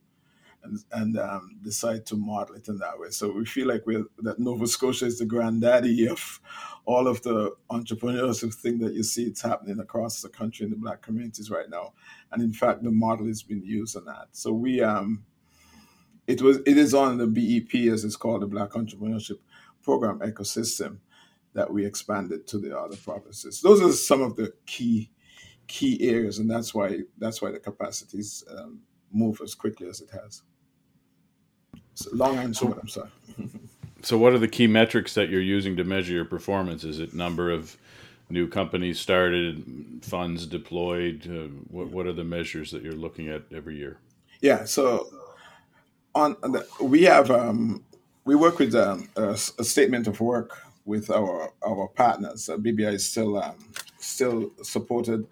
[0.64, 3.10] and, and um, decide to model it in that way.
[3.12, 6.42] So we feel like we're that Nova Scotia is the granddaddy of
[6.86, 10.78] all of the entrepreneurship thing that you see it's happening across the country in the
[10.78, 11.94] black communities right now.
[12.32, 14.28] And in fact, the model has been used on that.
[14.32, 15.26] So we um,
[16.28, 19.40] it was it is on the BEP as it's called the Black Entrepreneurship
[19.84, 20.98] Program ecosystem
[21.54, 23.62] that we expanded to the other provinces.
[23.62, 25.12] Those are some of the key
[25.68, 30.10] key areas, and that's why that's why the capacities um, move as quickly as it
[30.12, 30.44] has.
[31.94, 33.10] So long answer, I'm sorry.
[34.06, 36.84] so, what are the key metrics that you're using to measure your performance?
[36.84, 37.76] Is it number of
[38.30, 39.64] new companies started,
[40.04, 41.28] funds deployed?
[41.28, 43.98] Uh, what What are the measures that you're looking at every year?
[44.42, 45.08] Yeah, so
[46.14, 47.84] on the, we have um,
[48.26, 52.48] we work with um, a, a, statement of work with our our partners.
[52.48, 53.58] Uh, BBI is still um,
[53.98, 55.26] still supported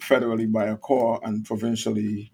[0.00, 2.32] federally by a core and provincially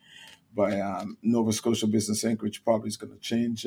[0.55, 3.67] by um, Nova Scotia Business Inc., which probably is going to change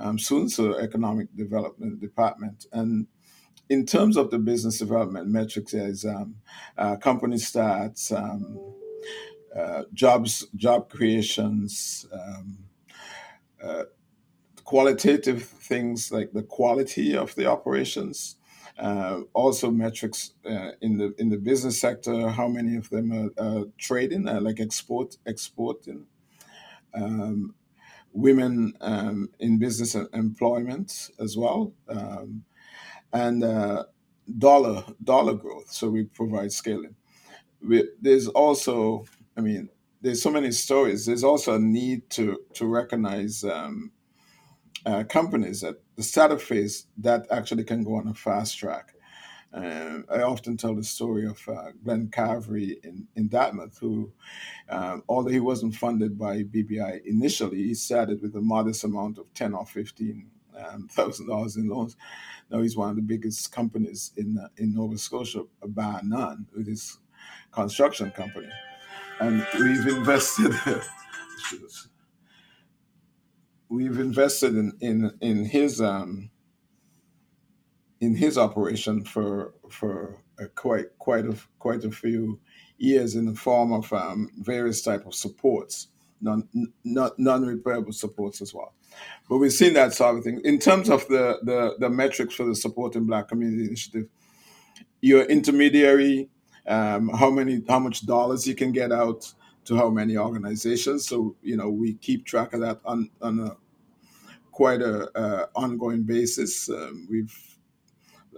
[0.00, 0.48] um, soon.
[0.48, 2.66] So, Economic Development Department.
[2.72, 3.06] And
[3.68, 6.34] in terms of the business development metrics, there's um,
[6.76, 8.58] uh, company stats, um,
[9.56, 12.58] uh, jobs, job creations, um,
[13.62, 13.84] uh,
[14.64, 18.36] qualitative things like the quality of the operations,
[18.78, 23.44] uh, also metrics uh, in the in the business sector, how many of them are,
[23.44, 26.06] are trading, uh, like export exporting,
[26.94, 27.54] um,
[28.12, 32.44] women um, in business and employment as well, um,
[33.12, 33.84] and uh,
[34.38, 35.70] dollar dollar growth.
[35.70, 36.96] So we provide scaling.
[37.66, 39.04] We, there's also,
[39.36, 39.68] I mean,
[40.00, 41.06] there's so many stories.
[41.06, 43.92] There's also a need to to recognize um,
[44.86, 48.94] uh, companies at the startup phase that actually can go on a fast track.
[49.52, 54.12] Uh, I often tell the story of uh, Glenn Carvery in, in Dartmouth, who,
[54.68, 59.32] um, although he wasn't funded by BBI initially, he started with a modest amount of
[59.34, 61.96] ten or fifteen um, thousand dollars in loans.
[62.50, 66.68] Now he's one of the biggest companies in uh, in Nova Scotia, bar none, with
[66.68, 66.98] his
[67.50, 68.50] construction company,
[69.20, 70.52] and we've invested.
[73.68, 76.30] we've invested in in in his um,
[78.00, 82.40] in his operation for for a quite quite a quite a few
[82.78, 85.88] years in the form of um, various type of supports,
[86.20, 86.48] non
[86.82, 88.74] non repairable supports as well.
[89.28, 92.44] But we've seen that sort of thing in terms of the the, the metrics for
[92.44, 94.06] the support in Black Community Initiative.
[95.02, 96.28] Your intermediary,
[96.66, 99.32] um, how many how much dollars you can get out
[99.66, 101.06] to how many organizations.
[101.06, 103.56] So you know we keep track of that on on a
[104.52, 106.68] quite a ongoing basis.
[106.68, 107.49] Um, we've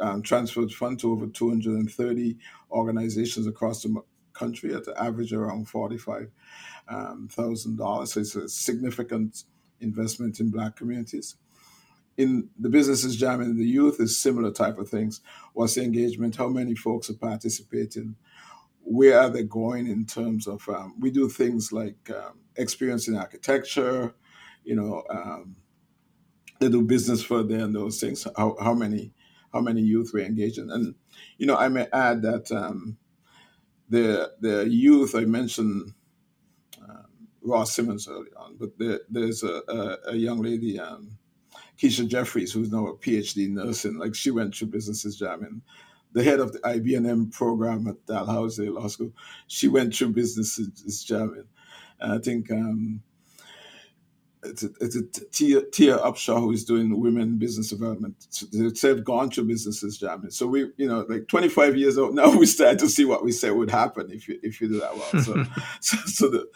[0.00, 2.36] um, transferred funds to over 230
[2.70, 4.02] organizations across the
[4.32, 6.30] country at the average around $45,000.
[6.88, 9.44] Um, so it's a significant
[9.80, 11.36] investment in Black communities.
[12.16, 15.20] In the businesses jam and the youth is similar type of things.
[15.54, 16.36] What's the engagement?
[16.36, 18.16] How many folks are participating?
[18.80, 20.68] Where are they going in terms of?
[20.68, 24.14] Um, we do things like um, experience in architecture,
[24.64, 25.56] you know, um,
[26.60, 28.26] they do business further and those things.
[28.36, 29.12] How, how many
[29.52, 30.94] how many youth were engaged in, and
[31.38, 32.96] you know I may add that um,
[33.88, 35.92] the the youth I mentioned
[36.82, 37.06] um,
[37.42, 41.18] Ross Simmonds early on, but there, there's a, a, a, young lady um,
[41.78, 43.98] Keisha Jeffries who's now a PhD in nursing.
[43.98, 45.62] Like she went through businesses jam and
[46.12, 49.12] the head of the IBNM program at Dalhousie Law School.
[49.46, 51.46] She went through businesses jamming.
[52.00, 53.02] And I think um,
[54.44, 58.16] it's a, it's a Tia, Tia Upshaw who is doing women business development.
[58.30, 60.30] So They've gone through businesses jamming.
[60.30, 63.30] So we, you know, like 25 years old now, we start to see what we
[63.30, 65.22] said would happen if you if you do that well.
[65.22, 65.44] So,
[65.80, 66.48] so, so, the,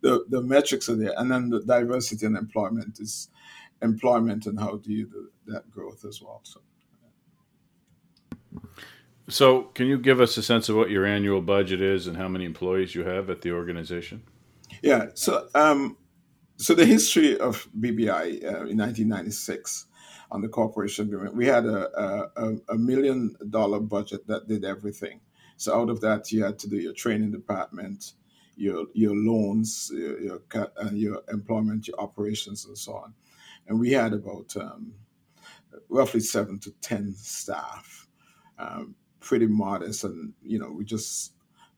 [0.00, 3.28] the the metrics are there, and then the diversity and employment is
[3.82, 6.40] employment and how do you do that growth as well.
[6.44, 6.60] So.
[9.28, 12.28] So, can you give us a sense of what your annual budget is and how
[12.28, 14.22] many employees you have at the organization?
[14.82, 15.06] Yeah.
[15.14, 15.96] So, um,
[16.56, 19.86] so the history of BBI uh, in 1996
[20.30, 21.88] on the corporation agreement, we had a,
[22.36, 25.20] a, a, million dollar budget that did everything.
[25.56, 28.12] So out of that, you had to do your training department,
[28.56, 33.14] your your loans, your your, uh, your employment, your operations, and so on.
[33.68, 34.94] And we had about um,
[35.88, 38.08] roughly seven to ten staff,
[38.58, 40.04] um, pretty modest.
[40.04, 41.32] And you know, we just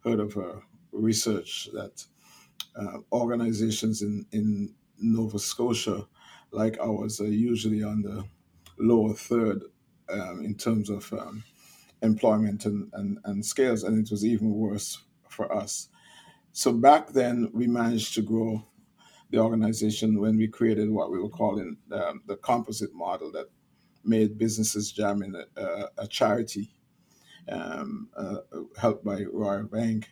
[0.05, 0.61] heard of a
[0.93, 2.05] research that
[2.77, 6.07] uh, organizations in, in Nova Scotia,
[6.51, 8.25] like ours, are usually on the
[8.79, 9.63] lower third
[10.09, 11.43] um, in terms of um,
[12.03, 15.89] employment and, and, and scales, and it was even worse for us.
[16.53, 18.65] So back then, we managed to grow
[19.31, 23.51] the organization when we created what we were calling um, the composite model that
[24.05, 26.75] made businesses jamming a, a, a charity
[27.49, 28.37] um, uh,
[28.79, 30.11] helped by Royal Bank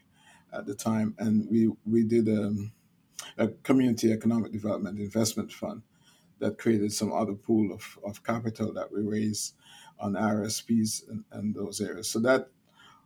[0.52, 2.72] at the time, and we we did um,
[3.38, 5.82] a community economic development investment fund
[6.38, 9.54] that created some other pool of, of capital that we raised
[9.98, 12.10] on RSPs and, and those areas.
[12.10, 12.48] So that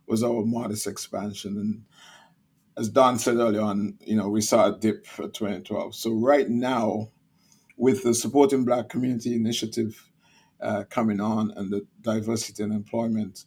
[0.05, 1.57] was our modest expansion.
[1.57, 1.83] And
[2.77, 5.95] as Don said earlier on, you know, we saw a dip for 2012.
[5.95, 7.09] So right now,
[7.77, 10.09] with the Supporting Black Community Initiative
[10.61, 13.45] uh, coming on and the diversity and employment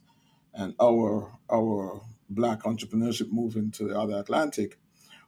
[0.53, 4.79] and our our black entrepreneurship moving to the other Atlantic,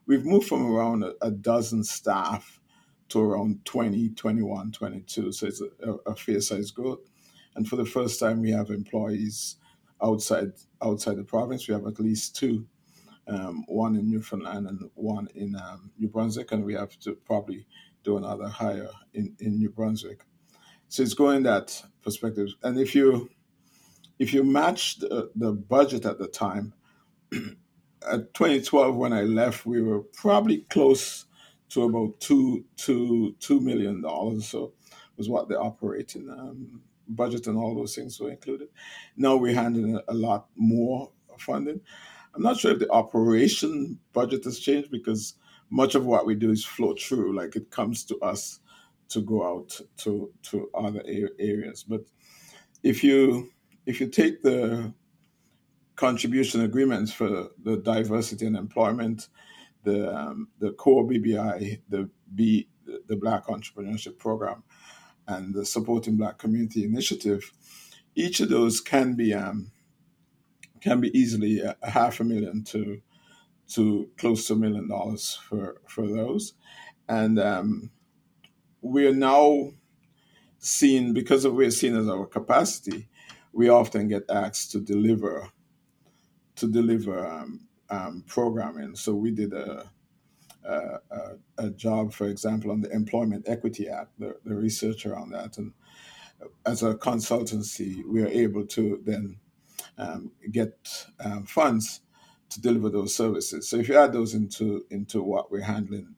[0.06, 2.60] we've moved from around a, a dozen staff
[3.08, 5.32] to around 20, 21, 22.
[5.32, 7.00] So it's a, a fair size growth.
[7.54, 9.56] And for the first time, we have employees
[10.02, 11.66] outside outside the province.
[11.66, 12.66] We have at least two,
[13.26, 17.66] um, one in Newfoundland and one in um, New Brunswick, and we have to probably
[18.04, 20.20] do another hire in, in New Brunswick.
[20.88, 22.48] So it's going that perspective.
[22.62, 23.28] And if you
[24.18, 26.74] if you match the, the budget at the time,
[28.10, 31.26] at 2012 when I left, we were probably close
[31.70, 34.48] to about two two two million dollars.
[34.48, 34.72] So
[35.16, 38.68] was what the operating um, budget and all those things were included.
[39.16, 41.80] Now we're handling a lot more funding.
[42.34, 45.34] I'm not sure if the operation budget has changed because
[45.70, 48.60] much of what we do is flow through, like it comes to us
[49.08, 51.02] to go out to to other
[51.38, 51.82] areas.
[51.82, 52.02] But
[52.82, 53.50] if you
[53.86, 54.92] if you take the
[55.98, 59.28] contribution agreements for the diversity and employment,
[59.82, 62.68] the um, the core BBI, the B
[63.06, 64.62] the Black Entrepreneurship Program,
[65.26, 67.52] and the Supporting Black Community Initiative,
[68.14, 69.72] each of those can be um,
[70.80, 73.02] can be easily a, half a million to
[73.74, 76.54] to close to a million dollars for for those,
[77.08, 77.90] and um,
[78.82, 79.72] we are now
[80.60, 83.08] seen because of we're seen as our capacity.
[83.52, 85.50] We often get asked to deliver
[86.58, 88.94] to deliver um, um, programming.
[88.94, 89.90] So we did a,
[90.64, 90.98] a,
[91.58, 95.58] a, job, for example, on the Employment Equity Act, the, the research around that.
[95.58, 95.72] And
[96.66, 99.38] as a consultancy, we are able to then
[99.96, 102.00] um, get um, funds
[102.50, 103.68] to deliver those services.
[103.68, 106.14] So if you add those into into what we're handling,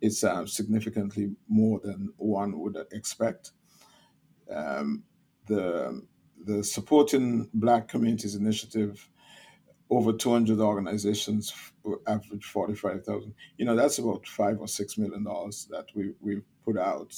[0.00, 3.52] it's uh, significantly more than one would expect.
[4.50, 5.04] Um,
[5.46, 6.02] the
[6.44, 9.08] the supporting Black Communities Initiative
[9.90, 11.52] over 200 organizations
[12.06, 13.34] average 45,000.
[13.56, 17.14] You know, that's about five or six million dollars that we, we've put out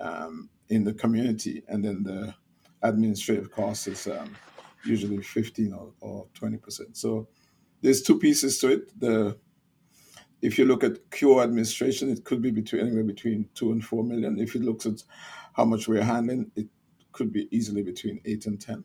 [0.00, 1.62] um, in the community.
[1.68, 2.34] And then the
[2.82, 4.36] administrative cost is um,
[4.84, 6.96] usually 15 or, or 20%.
[6.96, 7.28] So
[7.80, 9.00] there's two pieces to it.
[9.00, 9.38] The
[10.42, 14.02] if you look at pure administration, it could be between anywhere between two and four
[14.02, 14.38] million.
[14.38, 15.02] If you look at
[15.52, 16.66] how much we're handling, it
[17.12, 18.84] could be easily between eight and ten.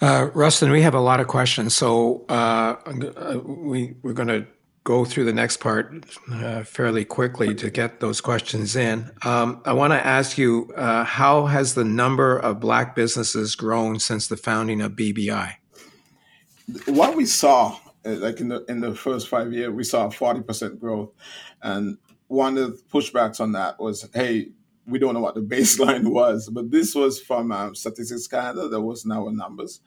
[0.00, 4.46] Uh, Rustin, we have a lot of questions, so uh, uh we we're going to
[4.84, 9.10] go through the next part uh, fairly quickly to get those questions in.
[9.24, 13.98] Um, I want to ask you, uh, how has the number of black businesses grown
[13.98, 15.54] since the founding of BBI?
[16.86, 20.42] What we saw, uh, like in the in the first five years, we saw forty
[20.42, 21.10] percent growth,
[21.62, 21.96] and
[22.28, 24.48] one of the pushbacks on that was, hey,
[24.86, 28.68] we don't know what the baseline was, but this was from um, Statistics Canada.
[28.68, 29.80] There was now numbers,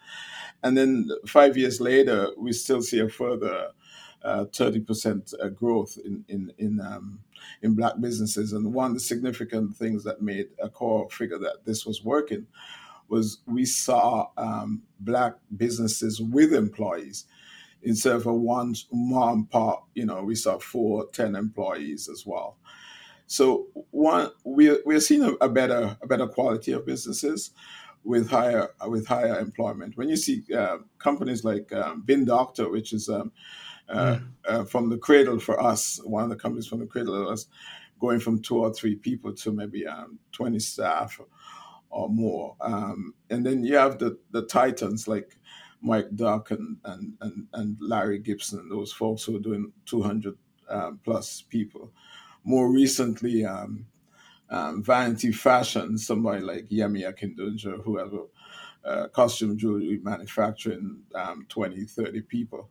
[0.64, 3.70] and then five years later, we still see a further
[4.24, 7.20] uh, thirty percent uh, growth in in in um,
[7.62, 8.54] in black businesses.
[8.54, 12.48] And one of the significant things that made a core figure that this was working
[13.10, 17.26] was we saw um, black businesses with employees
[17.84, 19.88] instead of a one mom pop.
[19.96, 22.58] You know, we saw four, ten employees as well.
[23.28, 27.52] So one, we're we're seeing a, a better a better quality of businesses
[28.04, 29.98] with higher with higher employment.
[29.98, 33.34] When you see uh, companies like um, Bin Doctor, which is um,
[33.90, 34.28] uh, mm.
[34.48, 37.48] uh, from the cradle for us, one of the companies from the cradle of us,
[38.00, 41.20] going from two or three people to maybe um, twenty staff
[41.90, 42.56] or more.
[42.62, 45.36] Um, and then you have the the titans like
[45.82, 50.38] Mike Duck and and and, and Larry Gibson, those folks who are doing two hundred
[50.70, 51.92] um, plus people
[52.44, 53.86] more recently, um,
[54.50, 61.46] um, Vanity Fashion, somebody like Yemi Akindunja, who has a uh, costume jewelry manufacturing um,
[61.50, 62.70] 20, 30 people.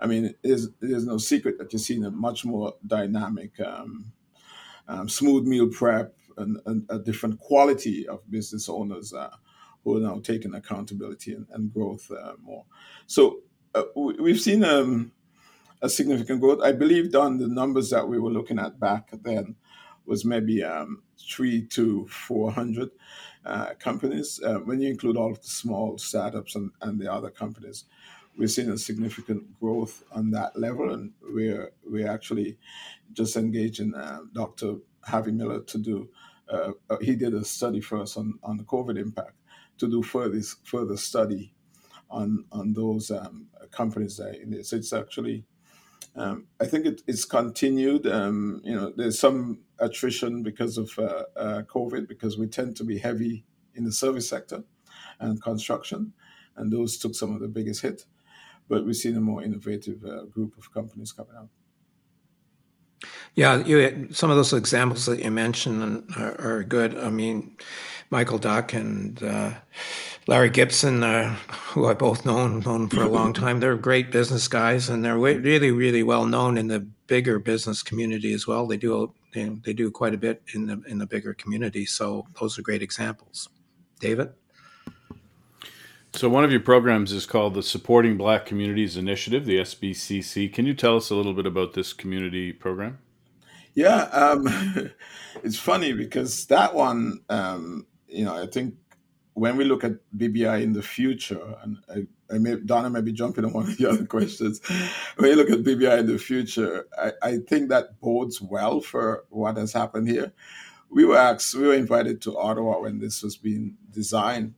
[0.00, 4.12] I mean, is, it is no secret that you're seeing a much more dynamic, um,
[4.88, 9.30] um, smooth meal prep and, and, a different quality of business owners uh,
[9.84, 12.64] who are now taking accountability and, and growth uh, more.
[13.06, 13.40] So
[13.74, 15.12] uh, we've seen um,
[15.82, 16.60] a significant growth.
[16.62, 19.56] I believe on the numbers that we were looking at back then
[20.06, 22.90] was maybe um, three to four hundred
[23.44, 24.40] uh, companies.
[24.44, 27.84] Uh, when you include all of the small startups and, and the other companies,
[28.36, 32.58] we're seeing a significant growth on that level, and we're we're actually
[33.12, 34.76] just engaging uh, Dr.
[35.04, 36.08] Harvey Miller to do.
[36.48, 39.36] Uh, uh, he did a study for us on, on the COVID impact
[39.78, 41.52] to do further further study
[42.10, 44.34] on on those um, companies there.
[44.62, 45.44] So it's actually,
[46.14, 48.06] um, I think it, it's continued.
[48.06, 52.84] Um, you know, there's some attrition because of uh, uh, COVID because we tend to
[52.84, 53.44] be heavy
[53.74, 54.64] in the service sector
[55.20, 56.12] and construction,
[56.56, 58.04] and those took some of the biggest hit
[58.68, 61.48] but we've seen a more innovative uh, group of companies coming out.
[63.34, 66.96] Yeah, you, some of those examples that you mentioned are, are good.
[66.96, 67.56] I mean,
[68.10, 69.52] Michael Duck and uh,
[70.26, 74.46] Larry Gibson, uh, who I both known known for a long time, they're great business
[74.48, 78.66] guys, and they're really, really well known in the bigger business community as well.
[78.66, 81.86] They do they, they do quite a bit in the in the bigger community.
[81.86, 83.48] So those are great examples.
[83.98, 84.32] David.
[86.14, 90.52] So, one of your programs is called the Supporting Black Communities Initiative, the SBCC.
[90.52, 92.98] Can you tell us a little bit about this community program?
[93.74, 94.90] Yeah, um,
[95.42, 98.74] it's funny because that one, um, you know, I think
[99.34, 103.12] when we look at BBI in the future, and I, I may, Donna may be
[103.12, 104.60] jumping on one of the other questions.
[105.16, 109.24] When you look at BBI in the future, I, I think that bodes well for
[109.30, 110.32] what has happened here.
[110.90, 114.54] We were asked, we were invited to Ottawa when this was being designed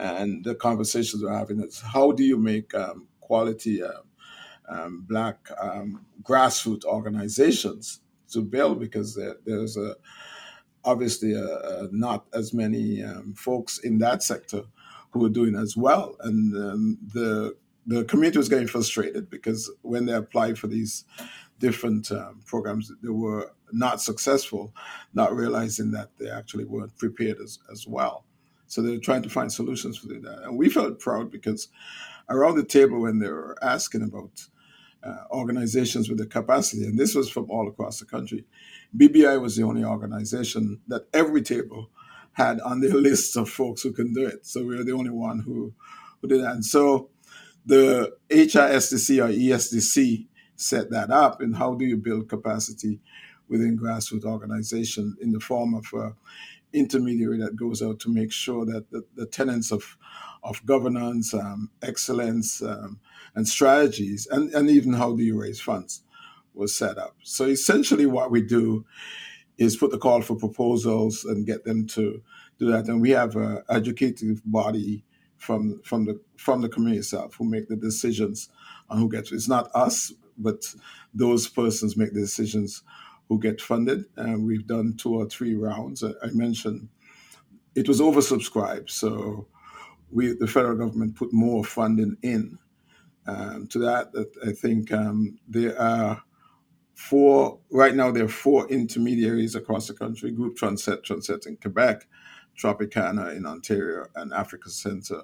[0.00, 4.02] and the conversations we're having is how do you make um, quality um,
[4.68, 8.00] um, black um, grassroots organizations
[8.30, 9.96] to build because there, there's a
[10.84, 14.62] obviously a, a not as many um, folks in that sector
[15.10, 17.56] who are doing as well and um, the
[17.86, 21.04] the community was getting frustrated because when they applied for these
[21.58, 22.10] different
[22.46, 24.72] programs they were not successful
[25.12, 28.24] not realizing that they actually weren't prepared as, as well
[28.70, 30.42] so they're trying to find solutions for that.
[30.44, 31.68] And we felt proud because
[32.28, 34.30] around the table when they were asking about
[35.02, 38.44] uh, organizations with the capacity, and this was from all across the country,
[38.96, 41.90] BBI was the only organization that every table
[42.32, 44.46] had on their list of folks who can do it.
[44.46, 45.74] So we were the only one who,
[46.20, 46.52] who did that.
[46.52, 47.10] And so
[47.64, 50.26] the HRSDC or ESDC
[50.56, 51.40] set that up.
[51.40, 53.00] And how do you build capacity
[53.48, 56.10] within grassroots organization in the form of uh,
[56.72, 59.96] intermediary that goes out to make sure that the, the tenets of
[60.42, 62.98] of governance, um, excellence, um,
[63.34, 66.02] and strategies, and, and even how do you raise funds
[66.60, 67.16] was set up.
[67.24, 68.84] So essentially, what we do
[69.58, 72.22] is put the call for proposals and get them to
[72.58, 72.86] do that.
[72.86, 75.04] And we have an educative body
[75.36, 78.48] from from the from the community itself who make the decisions
[78.88, 79.32] on who gets.
[79.32, 80.74] It's not us, but
[81.14, 82.82] those persons make the decisions
[83.28, 84.04] who get funded.
[84.16, 86.02] And we've done two or three rounds.
[86.02, 86.88] I, mentioned
[87.74, 89.46] it was oversubscribed, so
[90.10, 92.58] we the federal government put more funding in.
[93.26, 96.22] Um, to that, that I think um, there are
[97.00, 98.10] four right now.
[98.10, 102.06] There are four intermediaries across the country: Group Transset, Transset in Quebec,
[102.58, 105.22] Tropicana in Ontario, and Africa Center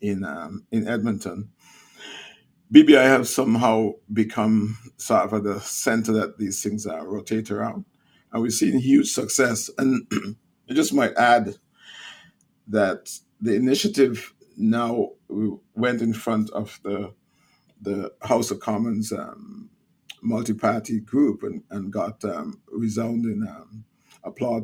[0.00, 1.50] in um, in Edmonton.
[2.72, 7.84] BBI have somehow become sort of at the center that these things are rotate around.
[8.32, 9.70] And we've seen huge success.
[9.78, 10.06] And
[10.70, 11.54] I just might add
[12.66, 13.08] that
[13.40, 17.14] the initiative now went in front of the
[17.80, 19.70] the House of Commons um,
[20.22, 23.84] multi-party group and, and got um, resounding um,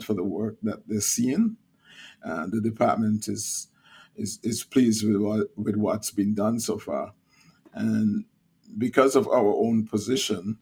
[0.03, 1.57] for the work that they're seeing.
[2.25, 3.69] Uh, the department is
[4.17, 7.13] is is pleased with what with what's been done so far.
[7.75, 8.25] And
[8.79, 10.59] because of our own position,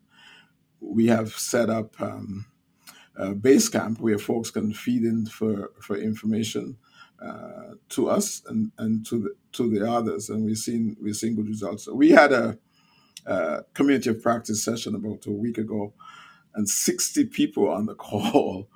[0.81, 2.47] we have set up um,
[3.17, 6.77] a base camp where folks can feed in for, for information
[7.23, 11.37] uh, to us and, and to the, to the others, and we've seen we've seen
[11.37, 11.85] good results.
[11.85, 12.59] So we had a,
[13.27, 15.93] a community of practice session about a week ago,
[16.55, 18.69] and 60 people on the call,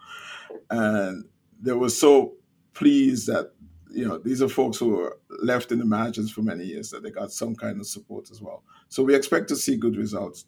[0.70, 1.24] and
[1.60, 2.34] they were so
[2.72, 3.52] pleased that
[3.94, 7.02] you know, these are folks who were left in the margins for many years that
[7.02, 8.64] they got some kind of support as well.
[8.88, 10.46] So we expect to see good results.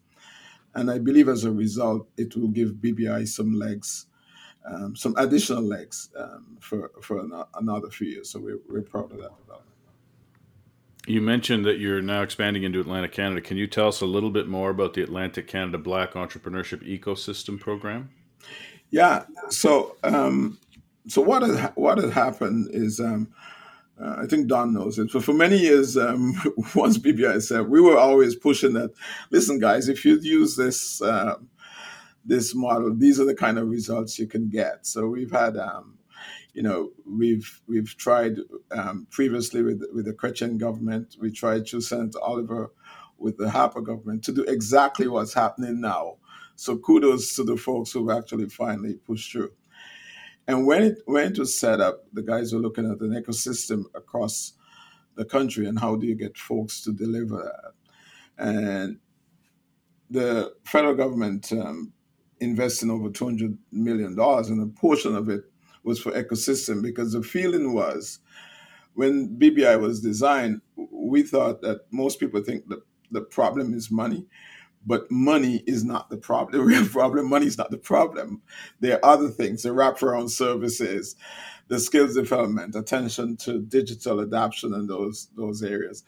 [0.74, 4.06] And I believe as a result, it will give BBI some legs,
[4.66, 8.30] um, some additional legs um, for, for an, another few years.
[8.30, 9.75] So we're, we're proud of that development.
[11.06, 13.40] You mentioned that you're now expanding into Atlantic Canada.
[13.40, 17.58] Can you tell us a little bit more about the Atlantic Canada Black Entrepreneurship Ecosystem
[17.60, 18.10] Program?
[18.90, 19.24] Yeah.
[19.50, 20.58] So um,
[21.08, 23.28] so what had what had happened is um,
[24.00, 25.10] Uh, I think Don knows it.
[25.12, 26.34] But for many years, um,
[26.74, 28.92] once BBI said, we were always pushing that.
[29.30, 31.36] Listen, guys, if you use this uh,
[32.24, 34.86] this model, these are the kind of results you can get.
[34.86, 35.96] So we've had, um,
[36.56, 38.38] you know, we've we've tried
[38.70, 41.14] um, previously with with the Chrétien government.
[41.20, 42.72] We tried through Senator Oliver
[43.18, 46.16] with the Harper government to do exactly what's happening now.
[46.56, 49.52] So kudos to the folks who've actually finally pushed through.
[50.48, 53.84] And when it when it was set up, the guys were looking at an ecosystem
[53.94, 54.54] across
[55.14, 57.72] the country and how do you get folks to deliver that.
[58.38, 58.98] And
[60.08, 61.92] the federal government um,
[62.40, 65.44] investing over two hundred million dollars, and a portion of it
[65.86, 68.18] was for ecosystem because the feeling was
[68.94, 72.80] when BBI was designed, we thought that most people think that
[73.10, 74.26] the problem is money
[74.86, 76.58] but money is not the problem.
[76.58, 78.40] The real problem, money is not the problem.
[78.80, 81.16] There are other things, the wraparound services,
[81.68, 86.04] the skills development, attention to digital adoption in those those areas.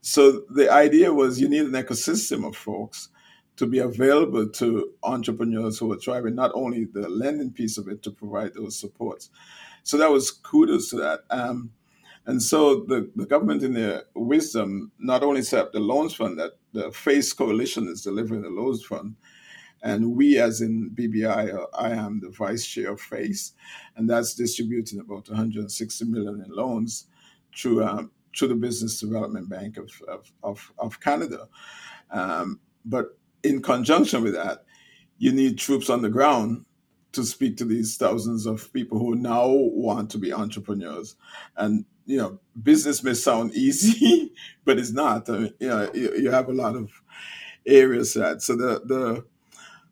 [0.00, 3.10] So the idea was you need an ecosystem of folks
[3.60, 8.02] to be available to entrepreneurs who are thriving, not only the lending piece of it
[8.02, 9.28] to provide those supports.
[9.82, 11.20] So that was kudos to that.
[11.28, 11.72] Um,
[12.24, 16.40] and so the, the government, in their wisdom, not only set up the loans fund
[16.40, 19.16] that the FACE coalition is delivering the loans fund,
[19.82, 23.52] and we, as in BBI, uh, I am the vice chair of FACE,
[23.94, 27.08] and that's distributing about 160 million in loans
[27.54, 31.46] through um, the Business Development Bank of of, of, of Canada.
[32.10, 34.64] Um, but in conjunction with that,
[35.18, 36.64] you need troops on the ground
[37.12, 41.16] to speak to these thousands of people who now want to be entrepreneurs.
[41.56, 44.32] And you know, business may sound easy,
[44.64, 45.28] but it's not.
[45.28, 46.90] I mean, you know, you, you have a lot of
[47.66, 48.42] areas that.
[48.42, 49.24] So the the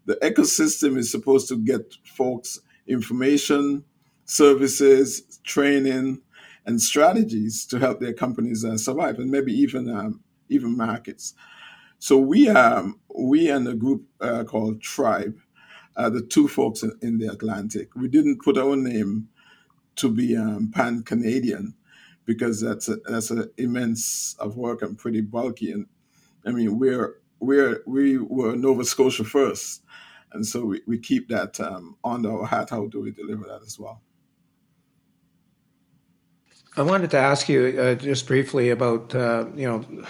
[0.06, 3.84] the ecosystem is supposed to get folks information,
[4.24, 6.22] services, training,
[6.64, 11.34] and strategies to help their companies uh, survive, and maybe even um, even markets.
[11.98, 15.38] So we um we and a group uh, called Tribe
[15.98, 17.94] uh, the two folks in, in, the Atlantic.
[17.96, 19.28] We didn't put our name
[19.96, 21.74] to be um, pan Canadian
[22.24, 25.72] because that's a, that's an immense of work and pretty bulky.
[25.72, 25.86] And
[26.46, 29.82] I mean, we're we're we were Nova Scotia first,
[30.32, 32.70] and so we, we keep that um, under our hat.
[32.70, 34.00] How do we deliver that as well?
[36.76, 40.06] I wanted to ask you uh, just briefly about uh, you know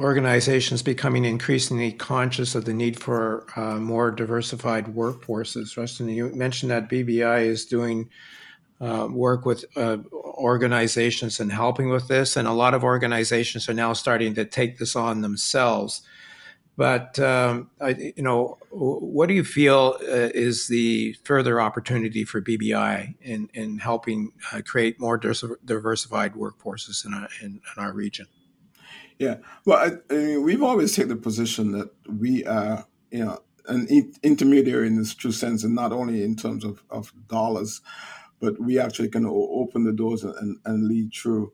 [0.00, 5.76] organizations becoming increasingly conscious of the need for uh, more diversified workforces.
[5.76, 8.08] Rustin, you mentioned that BBI is doing
[8.80, 13.74] uh, work with uh, organizations and helping with this, and a lot of organizations are
[13.74, 16.02] now starting to take this on themselves.
[16.76, 22.40] But um, I, you know, what do you feel uh, is the further opportunity for
[22.40, 28.28] BBI in in helping uh, create more diversified workforces in, our, in, in our region?
[29.18, 29.36] Yeah.
[29.66, 33.86] Well, I, I mean, we've always taken the position that we are, you know, an
[33.88, 37.82] in- intermediary in this true sense, and not only in terms of, of dollars,
[38.40, 41.52] but we actually can o- open the doors and, and lead through.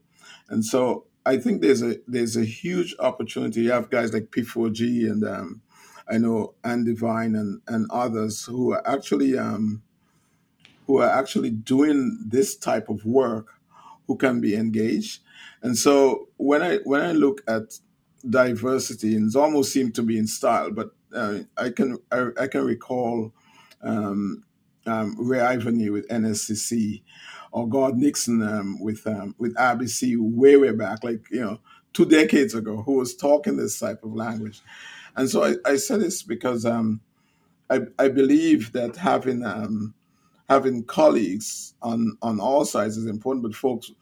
[0.48, 3.62] And so I think there's a there's a huge opportunity.
[3.62, 5.62] You have guys like P4G and um,
[6.08, 9.82] I know Ann Divine and, and others who are actually um,
[10.86, 13.48] who are actually doing this type of work
[14.06, 15.22] who can be engaged
[15.62, 17.78] and so when I when I look at
[18.28, 22.46] diversity, and it almost seemed to be in style, but uh, I can I, I
[22.46, 23.32] can recall
[23.82, 24.44] um,
[24.86, 27.02] um, Ray Ivany with NSCC,
[27.52, 31.60] or Gord Nixon um, with um, with RBC way way back, like you know
[31.92, 34.60] two decades ago, who was talking this type of language.
[35.16, 37.00] And so I, I say this because um,
[37.70, 39.94] I, I believe that having um,
[40.48, 43.92] having colleagues on on all sides is important, but folks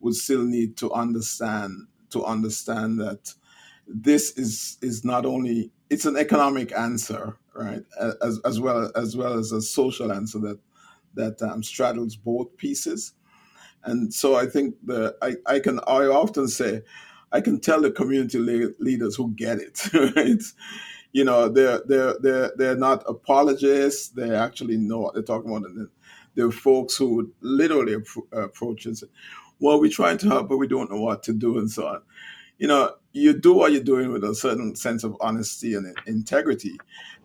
[0.00, 3.34] would still need to understand to understand that
[3.86, 7.82] this is is not only it's an economic answer, right,
[8.22, 10.58] as as well as well as a social answer that
[11.14, 13.12] that um, straddles both pieces.
[13.84, 16.82] And so I think the I, I can I often say
[17.32, 19.80] I can tell the community le- leaders who get it,
[20.16, 20.42] right?
[21.12, 24.08] You know, they're they're they're they're not apologists.
[24.08, 25.88] They actually know what they're talking about, and
[26.34, 27.96] they're folks who literally
[28.32, 29.02] approach it
[29.60, 32.02] well, we're trying to help, but we don't know what to do and so on.
[32.58, 36.78] You know, you do what you're doing with a certain sense of honesty and integrity,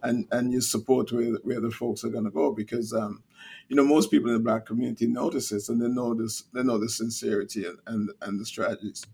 [0.03, 3.23] and and you support where where the folks are going to go because, um,
[3.69, 6.63] you know, most people in the black community notice this and they know this, they
[6.63, 9.05] know the sincerity and and, and the strategies.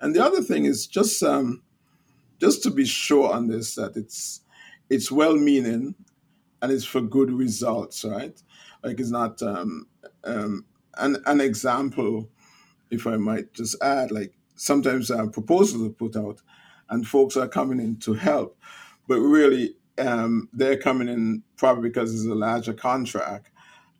[0.00, 1.62] And the other thing is just um,
[2.40, 4.40] just to be sure on this that it's
[4.90, 5.94] it's well meaning
[6.60, 8.42] and it's for good results, right?
[8.82, 9.86] Like it's not um,
[10.24, 10.64] um,
[10.98, 12.28] an an example
[12.94, 16.40] if I might just add, like sometimes uh, proposals are put out,
[16.88, 18.58] and folks are coming in to help,
[19.08, 23.50] but really um, they're coming in probably because it's a larger contract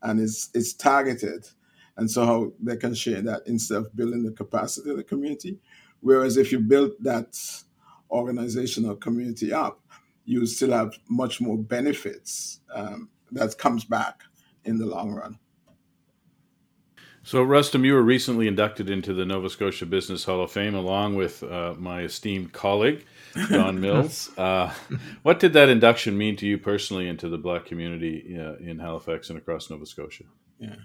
[0.02, 1.46] and it's it's targeted,
[1.96, 5.58] and so how they can share that instead of building the capacity of the community.
[6.00, 7.38] Whereas if you build that
[8.10, 9.80] organization or community up,
[10.24, 14.22] you still have much more benefits um, that comes back
[14.64, 15.38] in the long run.
[17.26, 21.14] So, Rustom, you were recently inducted into the Nova Scotia Business Hall of Fame along
[21.14, 23.06] with uh, my esteemed colleague,
[23.48, 24.30] Don Mills.
[24.36, 24.70] Uh,
[25.22, 28.78] what did that induction mean to you personally and to the Black community uh, in
[28.78, 30.24] Halifax and across Nova Scotia?
[30.58, 30.76] Yeah.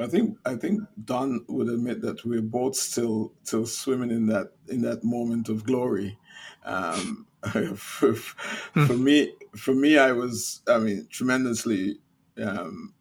[0.00, 4.52] I think I think Don would admit that we're both still still swimming in that
[4.68, 6.18] in that moment of glory.
[6.64, 7.26] Um,
[7.76, 11.98] for, for me, for me, I was I mean tremendously
[12.36, 12.94] um,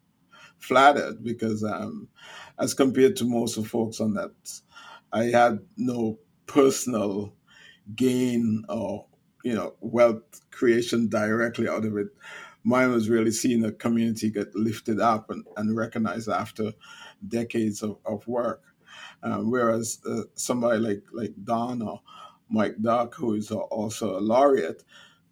[0.60, 2.08] flattered because um,
[2.60, 4.32] as compared to most of folks on that,
[5.12, 7.34] I had no personal
[7.96, 9.06] gain or
[9.44, 12.08] you know wealth creation directly out of it.
[12.64, 16.74] Mine was really seeing the community get lifted up and, and recognized after
[17.26, 18.62] decades of, of work.
[19.24, 22.02] Um, whereas uh, somebody like like Don or
[22.50, 24.84] Mike Duck, who is also a laureate,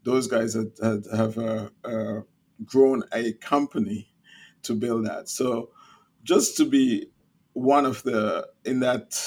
[0.03, 2.21] those guys had, had have uh, uh,
[2.63, 4.13] grown a company
[4.63, 5.30] to build that.
[5.30, 5.69] So
[6.23, 7.09] just to be
[7.56, 9.18] one of the in that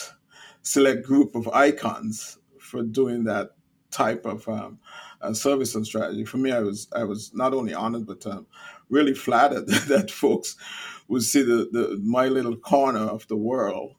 [0.62, 3.50] select group of icons for doing that
[3.90, 4.78] type of um,
[5.22, 6.24] uh, service and strategy.
[6.24, 8.46] For me, I was I was not only honored but um,
[8.90, 10.56] really flattered that folks
[11.08, 13.94] would see the, the my little corner of the world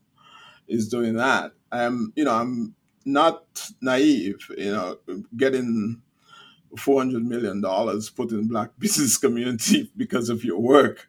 [0.67, 1.51] is doing that.
[1.71, 2.75] I'm you know I'm
[3.05, 4.45] not naive.
[4.55, 4.97] You know,
[5.35, 6.01] getting
[6.77, 10.99] four hundred million dollars put in black business community because of your work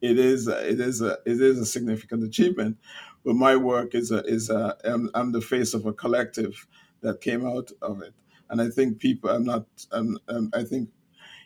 [0.00, 2.78] it is a, it is a it is a significant achievement.
[3.24, 6.66] But my work is a is a I'm, I'm the face of a collective
[7.02, 8.14] that came out of it,
[8.50, 9.30] and I think people.
[9.30, 9.66] I'm not.
[9.92, 10.90] I'm, I'm, i think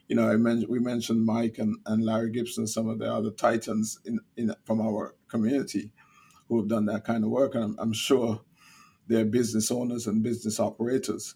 [0.08, 3.30] you know, I mentioned we mentioned Mike and, and Larry Gibson, some of the other
[3.30, 5.90] titans in, in from our community
[6.48, 8.42] who have done that kind of work, and I'm, I'm sure
[9.08, 11.34] they're business owners and business operators,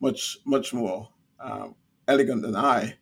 [0.00, 1.10] much much more
[1.40, 1.74] um,
[2.06, 2.94] elegant than I,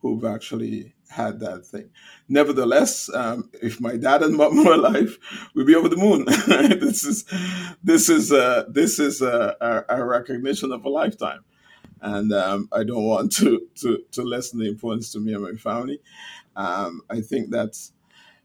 [0.00, 1.90] who've actually had that thing.
[2.28, 5.18] Nevertheless, um, if my dad and mom were alive,
[5.54, 6.24] we'd be over the moon.
[6.80, 7.24] this is
[7.82, 11.44] this is uh, this is a, a, a, recognition of a lifetime,
[12.00, 15.52] and um, I don't want to, to to lessen the importance to me and my
[15.52, 16.00] family.
[16.56, 17.76] Um, I think that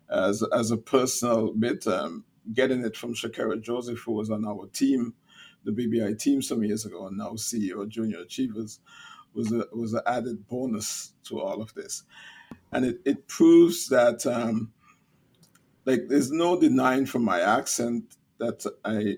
[0.09, 4.67] as as a personal bit, um, getting it from Shakira Joseph, who was on our
[4.67, 5.13] team,
[5.63, 8.79] the BBI team some years ago, and now CEO Junior Achievers
[9.33, 12.03] was a was an added bonus to all of this
[12.71, 14.71] and it, it proves that um,
[15.85, 19.17] like there's no denying from my accent that I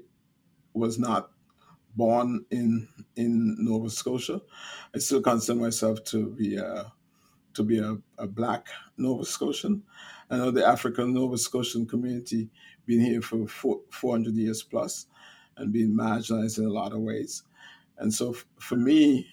[0.73, 1.31] was not
[1.95, 4.41] born in in Nova Scotia.
[4.95, 6.93] I still consider myself to be a
[7.55, 9.83] to be a, a black Nova Scotian.
[10.29, 12.49] I know the African Nova Scotian community
[12.85, 15.07] been here for four, 400 years plus
[15.57, 17.43] and being marginalized in a lot of ways.
[17.97, 19.27] And so f- for me,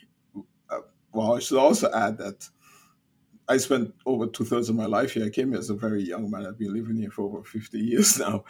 [1.17, 2.49] well, I should also add that
[3.49, 5.25] I spent over two thirds of my life here.
[5.25, 6.47] I came here as a very young man.
[6.47, 8.45] I've been living here for over 50 years now.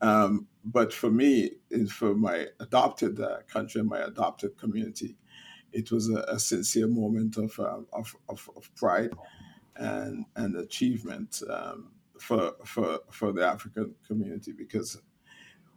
[0.00, 1.52] Um, but for me,
[1.90, 5.16] for my adopted uh, country and my adopted community,
[5.72, 9.12] it was a, a sincere moment of, um, of, of, of, pride
[9.76, 15.00] and, and achievement um, for, for, for the African community because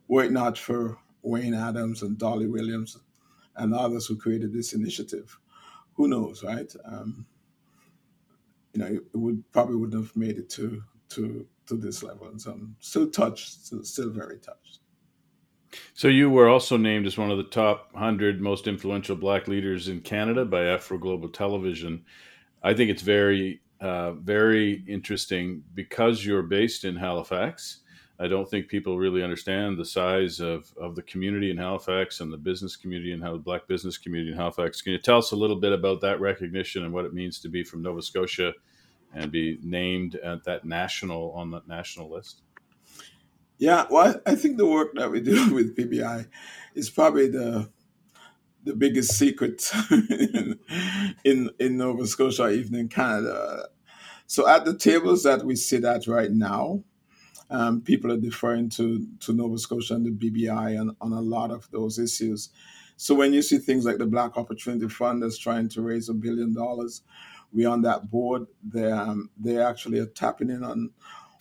[0.08, 2.98] were it not for Wayne Adams and Dolly Williams
[3.58, 5.40] and others who created this initiative,
[5.96, 6.72] who knows, right?
[6.86, 7.26] Um,
[8.74, 12.28] you know, it would probably wouldn't have made it to to to this level.
[12.28, 14.80] And so I'm still touched, still, still very touched.
[15.94, 19.88] So you were also named as one of the top 100 most influential black leaders
[19.88, 22.06] in Canada by Afro Global Television.
[22.64, 27.82] I think it's very uh, very interesting because you're based in Halifax
[28.20, 32.32] I don't think people really understand the size of, of the community in Halifax and
[32.32, 34.82] the business community and how the black business community in Halifax.
[34.82, 37.50] Can you tell us a little bit about that recognition and what it means to
[37.50, 38.54] be from Nova Scotia
[39.14, 42.42] and be named at that national on that national list?
[43.58, 46.28] Yeah, well, I think the work that we do with BBI
[46.74, 47.70] is probably the
[48.64, 50.60] the biggest secret in,
[51.24, 53.68] in in Nova Scotia, even in Canada.
[54.28, 56.84] So at the tables that we sit at right now,
[57.50, 61.52] um, people are deferring to, to Nova Scotia and the BBI on, on a lot
[61.52, 62.50] of those issues.
[62.98, 66.14] So when you see things like the Black Opportunity Fund that's trying to raise a
[66.14, 67.02] billion dollars,
[67.52, 70.92] we on that board, they um, they actually are tapping in on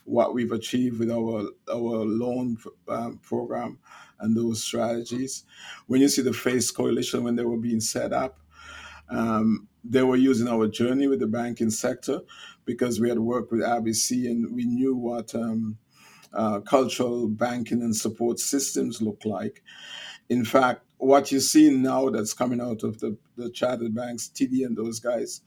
[0.05, 3.79] what we've achieved with our our loan um, program
[4.21, 5.45] and those strategies.
[5.87, 8.39] When you see the FACE coalition when they were being set up,
[9.09, 12.21] um, they were using our journey with the banking sector
[12.65, 15.79] because we had worked with RBC and we knew what um,
[16.35, 19.63] uh, cultural banking and support systems look like.
[20.29, 24.65] In fact, what you see now that's coming out of the, the chartered banks, TD
[24.65, 25.43] and those guys,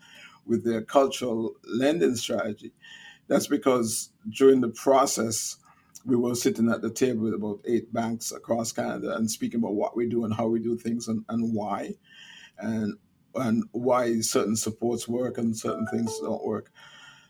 [0.46, 2.72] with their cultural lending strategy,
[3.28, 5.58] that's because during the process,
[6.06, 9.76] we were sitting at the table with about eight banks across Canada and speaking about
[9.76, 11.94] what we do and how we do things and, and why,
[12.60, 12.96] and
[13.36, 16.72] and why certain supports work and certain things don't work.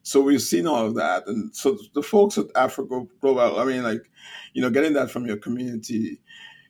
[0.07, 3.83] So we've seen all of that, and so the folks at Afro Global, I mean,
[3.83, 4.09] like,
[4.53, 6.21] you know, getting that from your community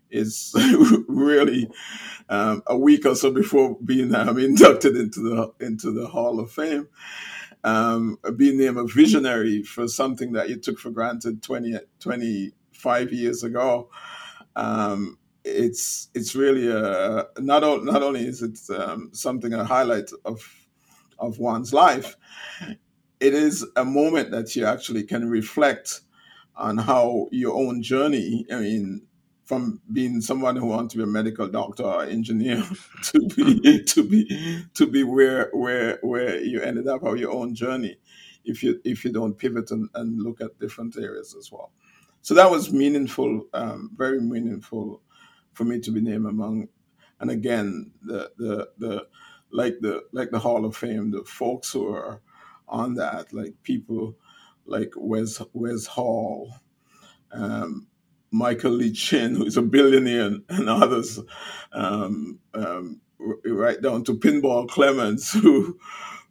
[0.10, 0.54] is
[1.08, 1.70] really
[2.30, 6.52] um, a week or so before being um, inducted into the into the Hall of
[6.52, 6.88] Fame
[7.64, 13.44] um, being named a visionary for something that you took for granted 20, 25 years
[13.44, 13.90] ago.
[14.56, 20.42] Um, it's it's really a not not only is it um, something a highlight of
[21.20, 22.16] of one's life,
[23.20, 26.02] it is a moment that you actually can reflect
[26.56, 28.46] on how your own journey.
[28.52, 29.08] I mean,
[29.48, 32.62] from being someone who wants to be a medical doctor or engineer
[33.04, 37.56] to be to be to be where where where you ended up or your own
[37.56, 37.98] journey
[38.44, 41.72] if you if you don't pivot and, and look at different areas as well
[42.22, 45.02] so that was meaningful um, very meaningful
[45.54, 46.68] for me to be named among
[47.22, 49.08] and again the the the
[49.52, 52.22] like the like the hall of fame the folks who are
[52.68, 54.16] on that like people
[54.66, 56.52] like wes wes hall
[57.32, 57.88] um,
[58.32, 61.20] Michael Lee Chin, who is a billionaire, and, and others,
[61.72, 63.02] um, um,
[63.46, 65.80] right down to Pinball Clemons, who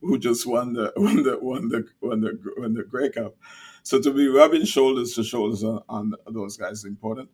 [0.01, 3.37] who just won the won the won the won the won the Grey Cup.
[3.83, 7.31] So to be rubbing shoulders to shoulders on, on those guys is important.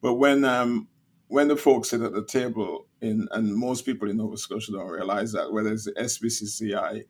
[0.00, 0.88] But when um,
[1.26, 4.88] when the folks sit at the table, in and most people in Nova Scotia don't
[4.88, 7.04] realize that whether it's the SBCCI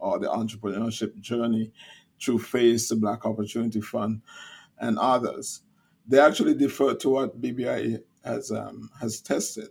[0.00, 1.72] or the entrepreneurship journey
[2.20, 4.22] through FACE, the Black Opportunity Fund,
[4.78, 5.62] and others,
[6.06, 9.68] they actually defer to what BBI has um, has tested,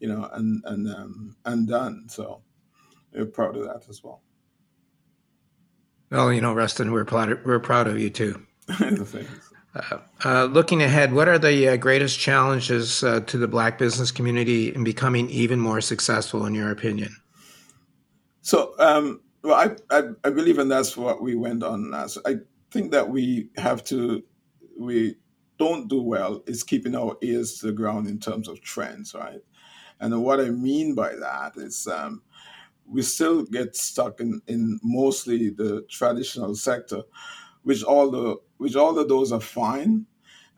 [0.00, 2.08] you know, and and um, and done.
[2.08, 2.42] So
[3.12, 4.22] we're proud of that as well.
[6.10, 8.42] Well, you know, Rustin, we're proud of, we're proud of you too.
[8.80, 14.10] uh, uh, looking ahead, what are the uh, greatest challenges uh, to the Black business
[14.10, 17.14] community in becoming even more successful, in your opinion?
[18.40, 22.18] So, um, well, I, I, I believe, and that's what we went on as.
[22.26, 22.36] I
[22.70, 24.22] think that we have to
[24.78, 25.16] we
[25.58, 29.40] don't do well is keeping our ears to the ground in terms of trends, right?
[30.00, 32.22] And what I mean by that is um,
[32.86, 37.02] we still get stuck in, in mostly the traditional sector,
[37.62, 40.06] which all the which all of those are fine.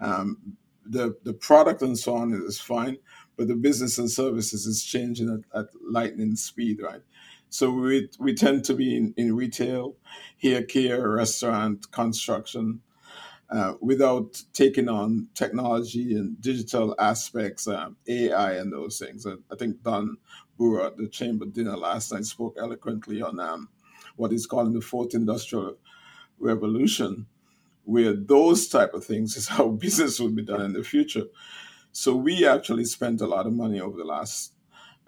[0.00, 2.98] Um, the the product and so on is fine,
[3.36, 7.02] but the business and services is changing at, at lightning speed, right?
[7.50, 9.96] So we we tend to be in, in retail,
[10.40, 12.80] hair care, restaurant, construction,
[13.50, 19.26] uh, without taking on technology and digital aspects, um, AI and those things.
[19.26, 20.16] I, I think Don
[20.56, 23.68] Bureaux at the Chamber dinner last night spoke eloquently on um,
[24.14, 25.76] what he's calling the fourth industrial
[26.38, 27.26] revolution,
[27.84, 31.24] where those type of things is how business will be done in the future.
[31.92, 34.52] So we actually spent a lot of money over the last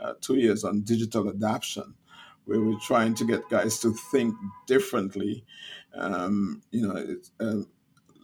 [0.01, 1.95] uh, two years on digital adaptation,
[2.45, 4.35] where we're trying to get guys to think
[4.67, 5.45] differently.
[5.95, 7.63] Um, you know, uh,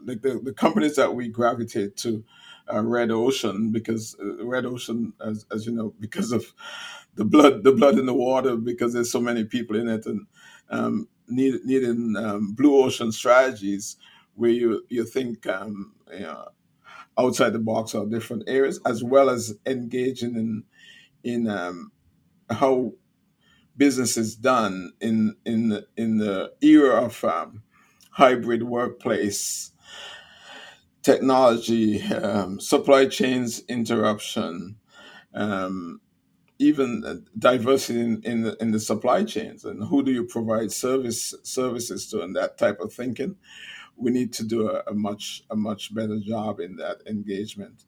[0.05, 2.25] like the, the companies that we gravitate to
[2.73, 6.47] uh, Red Ocean because uh, Red Ocean, as, as you know, because of
[7.14, 10.27] the blood, the blood in the water, because there's so many people in it, and
[10.71, 13.97] um, need, needing um, blue ocean strategies
[14.35, 16.49] where you you think um, you know,
[17.19, 20.64] outside the box or different areas, as well as engaging in
[21.25, 21.91] in um,
[22.51, 22.93] how
[23.79, 27.62] business is done in in the, in the era of um,
[28.12, 29.72] hybrid workplace
[31.03, 34.76] technology, um, supply chains interruption,
[35.35, 36.01] um,
[36.59, 41.35] even diversity in, in, the, in the supply chains, and who do you provide service
[41.43, 43.37] services to, and that type of thinking.
[43.97, 47.85] We need to do a, a much a much better job in that engagement.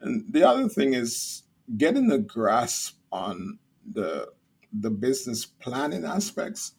[0.00, 1.44] And the other thing is
[1.76, 3.58] getting a grasp on
[3.90, 4.28] the
[4.72, 6.72] the business planning aspects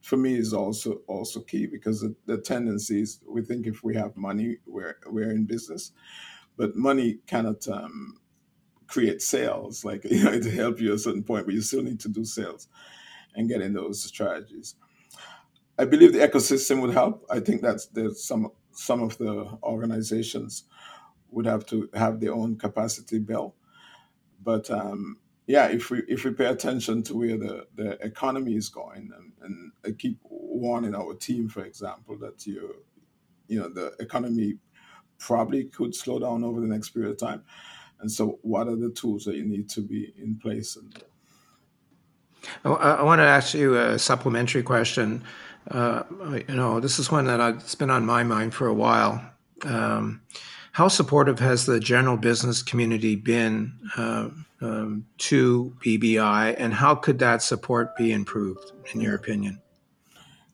[0.00, 3.94] for me is also also key because the, the tendency is we think if we
[3.94, 5.92] have money we're we're in business
[6.56, 8.18] but money cannot um,
[8.86, 11.82] create sales like you know to help you at a certain point but you still
[11.82, 12.68] need to do sales
[13.34, 14.76] and get in those strategies
[15.78, 20.64] i believe the ecosystem would help i think that's there's some some of the organizations
[21.30, 23.54] would have to have their own capacity built.
[24.42, 28.68] But um, yeah, if we if we pay attention to where the, the economy is
[28.68, 32.74] going, and, and I keep warning our team, for example, that you
[33.46, 34.58] you know the economy
[35.18, 37.42] probably could slow down over the next period of time.
[38.00, 40.76] And so, what are the tools that you need to be in place?
[40.76, 41.02] And
[42.64, 45.24] I, I want to ask you a supplementary question.
[45.70, 46.02] Uh,
[46.48, 49.20] you know, this is one that I've, it's been on my mind for a while.
[49.62, 50.22] Um,
[50.76, 54.28] how supportive has the general business community been uh,
[54.60, 59.58] um, to BBI, and how could that support be improved, in your opinion?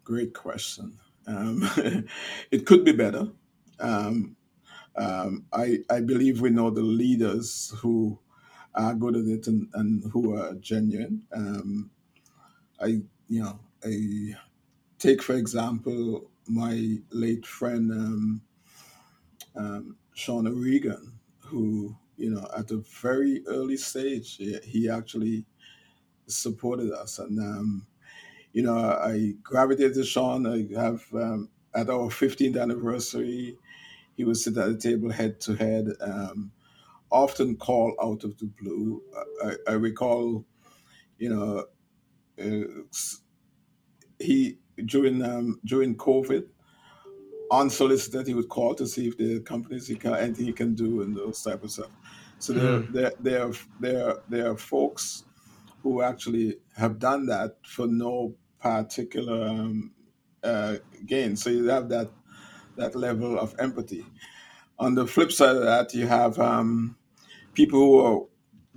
[0.04, 0.96] Great question.
[1.26, 1.68] Um,
[2.52, 3.30] it could be better.
[3.80, 4.36] Um,
[4.94, 8.16] um, I, I believe we know the leaders who
[8.76, 11.24] are good at it and, and who are genuine.
[11.34, 11.90] Um,
[12.80, 14.36] I, you know, I
[15.00, 18.42] take for example my late friend um,
[19.56, 25.44] um, Sean O'Regan, who you know at a very early stage he, he actually
[26.26, 27.86] supported us, and um,
[28.52, 30.46] you know I gravitated to Sean.
[30.46, 33.56] I have um, at our 15th anniversary
[34.16, 36.52] he would sit at the table head to head, um,
[37.10, 39.02] often call out of the blue.
[39.44, 40.44] I, I recall,
[41.18, 41.66] you know,
[42.40, 42.82] uh,
[44.18, 46.46] he during um, during COVID,
[47.52, 51.02] unsolicited, he would call to see if the companies he can anything he can do
[51.02, 51.90] and those type of stuff.
[52.38, 52.92] So there, mm.
[52.92, 55.24] there, there, there, there are folks
[55.82, 59.92] who actually have done that for no particular um,
[60.42, 60.76] uh,
[61.06, 61.36] gain.
[61.36, 62.10] So you have that
[62.76, 64.06] that level of empathy.
[64.78, 66.96] On the flip side of that, you have um,
[67.52, 68.26] people who are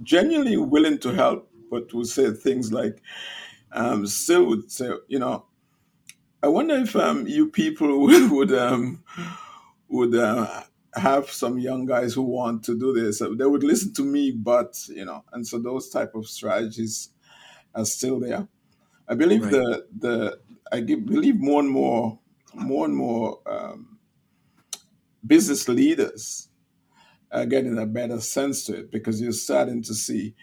[0.03, 3.01] genuinely willing to help, but will say things like,
[3.71, 5.45] um, still would say, you know,
[6.43, 9.03] I wonder if um, you people would would, um,
[9.87, 10.63] would uh,
[10.93, 13.19] have some young guys who want to do this.
[13.19, 17.09] They would listen to me, but you know, and so those type of strategies
[17.73, 18.47] are still there.
[19.07, 19.51] I believe right.
[19.51, 20.39] the the
[20.71, 22.19] I believe more and more
[22.53, 23.97] more and more um,
[25.25, 26.49] business leaders
[27.31, 30.35] are getting a better sense to it because you're starting to see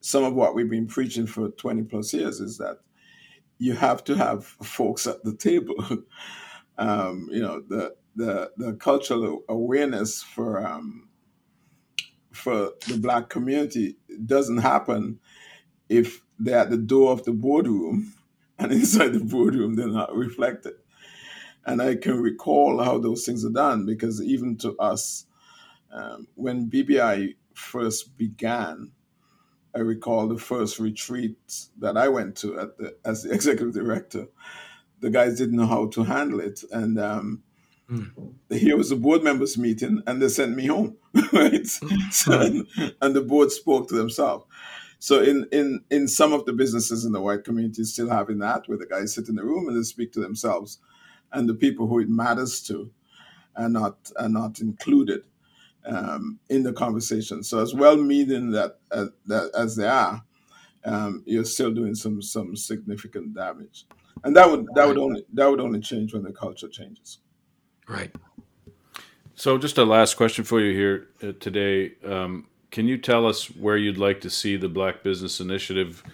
[0.00, 2.78] some of what we've been preaching for 20 plus years is that
[3.60, 5.76] you have to have folks at the table.
[6.78, 11.10] um, you know, the, the, the cultural awareness for, um,
[12.32, 15.20] for the Black community doesn't happen
[15.90, 18.14] if they're at the door of the boardroom
[18.58, 20.74] and inside the boardroom they're not reflected.
[21.66, 25.26] And I can recall how those things are done because even to us,
[25.92, 28.92] um, when BBI first began,
[29.74, 31.36] I recall the first retreat
[31.78, 34.26] that I went to at the, as the executive director.
[35.00, 37.42] The guys didn't know how to handle it, and um,
[37.90, 38.34] mm.
[38.50, 40.96] here was a board members meeting, and they sent me home.
[41.32, 42.66] right, so, and,
[43.00, 44.44] and the board spoke to themselves.
[44.98, 48.68] So in in in some of the businesses in the white community, still having that,
[48.68, 50.78] where the guys sit in the room and they speak to themselves
[51.32, 52.90] and the people who it matters to
[53.56, 55.22] are not are not included
[55.86, 57.42] um, in the conversation.
[57.42, 60.22] So as well meaning that uh, that as they are,
[60.84, 63.86] um, you're still doing some some significant damage,
[64.24, 67.18] and that would that would only that would only change when the culture changes.
[67.88, 68.14] Right.
[69.34, 71.92] So just a last question for you here uh, today.
[72.04, 76.04] Um, can you tell us where you'd like to see the Black Business Initiative?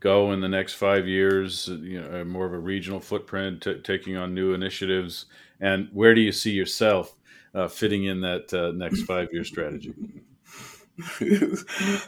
[0.00, 1.68] go in the next five years?
[1.68, 5.26] You know, more of a regional footprint, t- taking on new initiatives,
[5.60, 7.14] and where do you see yourself
[7.54, 9.94] uh, fitting in that uh, next five year strategy?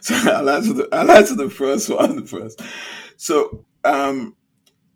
[0.01, 2.61] so I'll answer the I'll answer the first one first.
[3.17, 4.37] So um,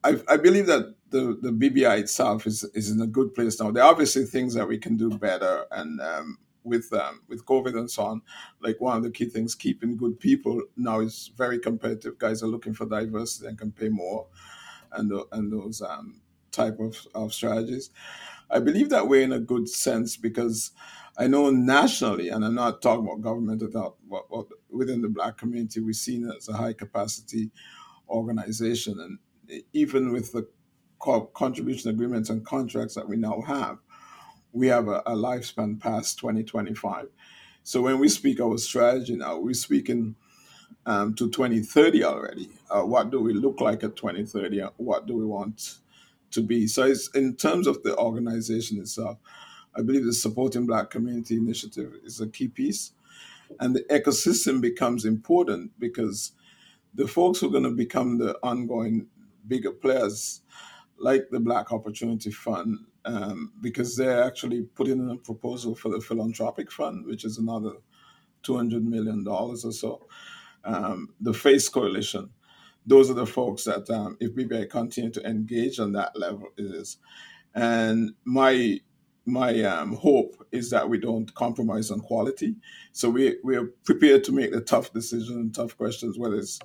[0.04, 3.70] I, I believe that the, the BBI itself is is in a good place now.
[3.70, 7.78] There are obviously things that we can do better, and um, with um, with COVID
[7.78, 8.22] and so on,
[8.60, 12.18] like one of the key things, keeping good people now is very competitive.
[12.18, 14.26] Guys are looking for diversity and can pay more,
[14.92, 16.20] and and those um,
[16.52, 17.90] type of, of strategies.
[18.50, 20.72] I believe that we're in a good sense because
[21.18, 25.38] I know nationally, and I'm not talking about government without what, what within the Black
[25.38, 27.50] community, we're seen as a high capacity
[28.08, 30.48] organization, and even with the
[31.34, 33.78] contribution agreements and contracts that we now have
[34.52, 37.08] we have a, a lifespan past 2025.
[37.62, 40.16] So when we speak our strategy now, we're speaking
[40.86, 42.50] um, to 2030 already.
[42.70, 44.62] Uh, what do we look like at 2030?
[44.78, 45.78] What do we want
[46.36, 46.66] to be?
[46.66, 49.18] So it's in terms of the organization itself,
[49.76, 52.92] I believe the Supporting Black Community Initiative is a key piece.
[53.60, 56.32] And the ecosystem becomes important because
[56.94, 59.08] the folks who are going to become the ongoing
[59.46, 60.42] bigger players
[60.98, 66.00] like the Black Opportunity Fund, um, because they're actually putting in a proposal for the
[66.00, 67.72] philanthropic fund, which is another
[68.44, 70.06] $200 million or so.
[70.64, 72.30] Um, the FACE Coalition,
[72.86, 76.98] those are the folks that, um, if BBI continue to engage on that level, is.
[77.54, 78.80] And my
[79.28, 82.54] my um, hope is that we don't compromise on quality.
[82.92, 86.60] So we we are prepared to make the tough decisions, tough questions, whether it's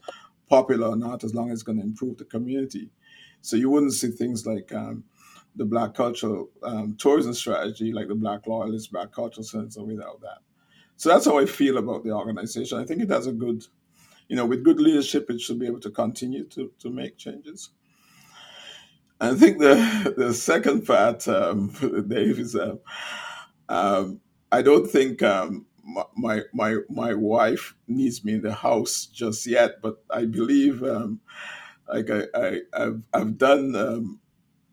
[0.48, 2.90] popular or not, as long as it's going to improve the community.
[3.42, 5.04] So you wouldn't see things like um,
[5.56, 10.40] the Black cultural um, tourism strategy, like the Black Loyalist, Black Cultural Center, without that.
[10.98, 12.78] So that's how I feel about the organization.
[12.78, 13.64] I think it has a good,
[14.32, 17.72] you know, with good leadership, it should be able to continue to to make changes.
[19.20, 21.68] I think the the second part, um,
[22.08, 22.80] Dave, is um,
[23.68, 24.22] um,
[24.54, 25.66] I don't think um,
[26.16, 31.20] my my my wife needs me in the house just yet, but I believe um,
[31.94, 34.22] like I, I I've I've done um,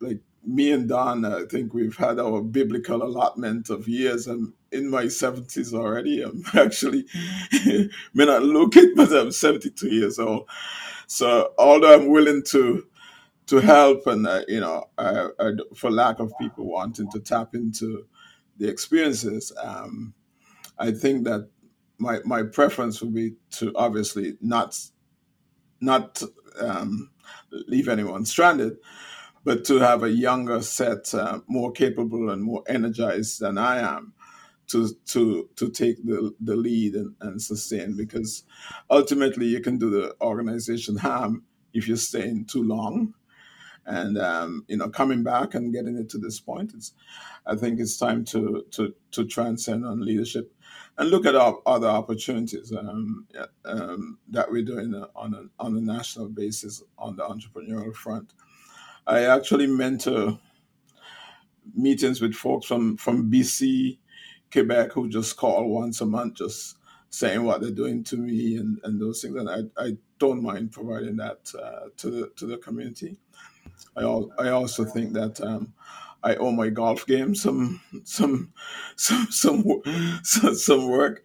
[0.00, 1.24] like me and Don.
[1.24, 4.28] I think we've had our biblical allotment of years.
[4.28, 6.22] I'm in my seventies already.
[6.22, 7.06] I'm actually
[8.14, 10.48] may not look it, but I'm seventy two years old.
[11.06, 12.84] So although I'm willing to
[13.48, 15.28] to help and uh, you know uh,
[15.74, 18.06] for lack of people wanting to tap into
[18.58, 20.14] the experiences um,
[20.78, 21.48] i think that
[21.98, 24.78] my my preference would be to obviously not
[25.80, 26.22] not
[26.60, 27.10] um,
[27.50, 28.76] leave anyone stranded
[29.44, 34.12] but to have a younger set uh, more capable and more energized than i am
[34.68, 38.44] to to to take the the lead and, and sustain because
[38.90, 43.14] ultimately you can do the organization harm if you're staying too long.
[43.86, 46.92] And um, you know coming back and getting it to this point it's
[47.46, 50.52] i think it's time to to to transcend on leadership
[50.98, 53.26] and look at our other opportunities um,
[53.64, 58.34] um, that we're doing on a, on a national basis on the entrepreneurial front.
[59.06, 60.40] I actually mentor
[61.74, 63.98] meetings with folks from from bc
[64.50, 66.76] quebec who just call once a month just
[67.10, 69.36] saying what they're doing to me and, and those things.
[69.36, 73.18] And I, I don't mind providing that uh, to the to the community.
[73.96, 75.72] I, al- I also think that um,
[76.22, 78.52] I owe my golf game some some
[78.96, 79.64] some some
[80.22, 81.24] some, some work,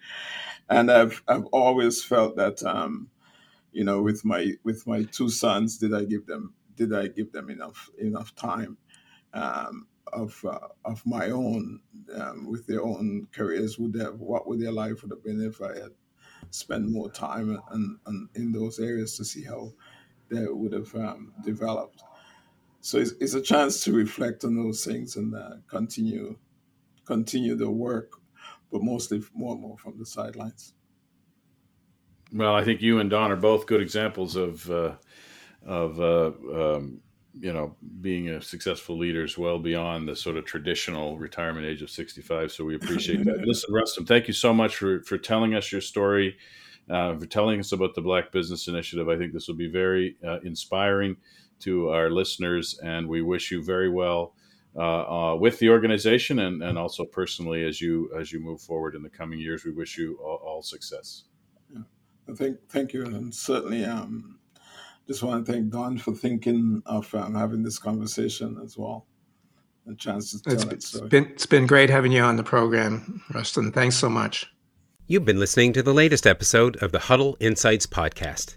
[0.70, 3.10] and I've I've always felt that um,
[3.72, 7.32] you know with my with my two sons did I give them did I give
[7.32, 8.78] them enough enough time?
[9.34, 11.82] Um, of uh, of my own
[12.16, 15.62] um, with their own careers would have what would their life would have been if
[15.62, 15.92] I had
[16.50, 19.72] spent more time and, and in those areas to see how
[20.30, 22.04] they would have um, developed
[22.82, 26.36] so it's, it's a chance to reflect on those things and uh, continue
[27.06, 28.14] continue the work,
[28.72, 30.74] but mostly more and more from the sidelines.
[32.32, 34.96] Well, I think you and Don are both good examples of uh,
[35.66, 37.02] of uh, um,
[37.40, 41.82] you know being a successful leader is well beyond the sort of traditional retirement age
[41.82, 45.56] of 65 so we appreciate that listen rustam thank you so much for for telling
[45.56, 46.38] us your story
[46.90, 50.16] uh, for telling us about the black business initiative i think this will be very
[50.24, 51.18] uh, inspiring
[51.64, 54.36] to our listeners, and we wish you very well
[54.76, 58.96] uh, uh, with the organization and, and also personally as you as you move forward
[58.96, 59.64] in the coming years.
[59.64, 61.24] We wish you all, all success.
[61.74, 61.84] Yeah.
[62.36, 64.40] Thank, thank you, and certainly, um,
[65.08, 69.06] just want to thank Don for thinking of um, having this conversation as well.
[69.90, 71.10] A chance to tell it's, it.
[71.10, 73.72] been, it's been great having you on the program, Rustin.
[73.72, 74.46] Thanks so much.
[75.08, 78.56] You've been listening to the latest episode of the Huddle Insights podcast.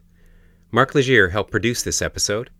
[0.70, 2.50] Mark Legier helped produce this episode.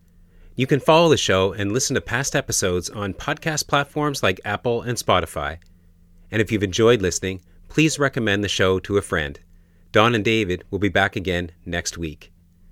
[0.57, 4.83] You can follow the show and listen to past episodes on podcast platforms like Apple
[4.83, 5.59] and Spotify.
[6.33, 9.39] And if you've enjoyed listening, please recommend the show to a friend.
[9.93, 12.33] Don and David will be back again next week.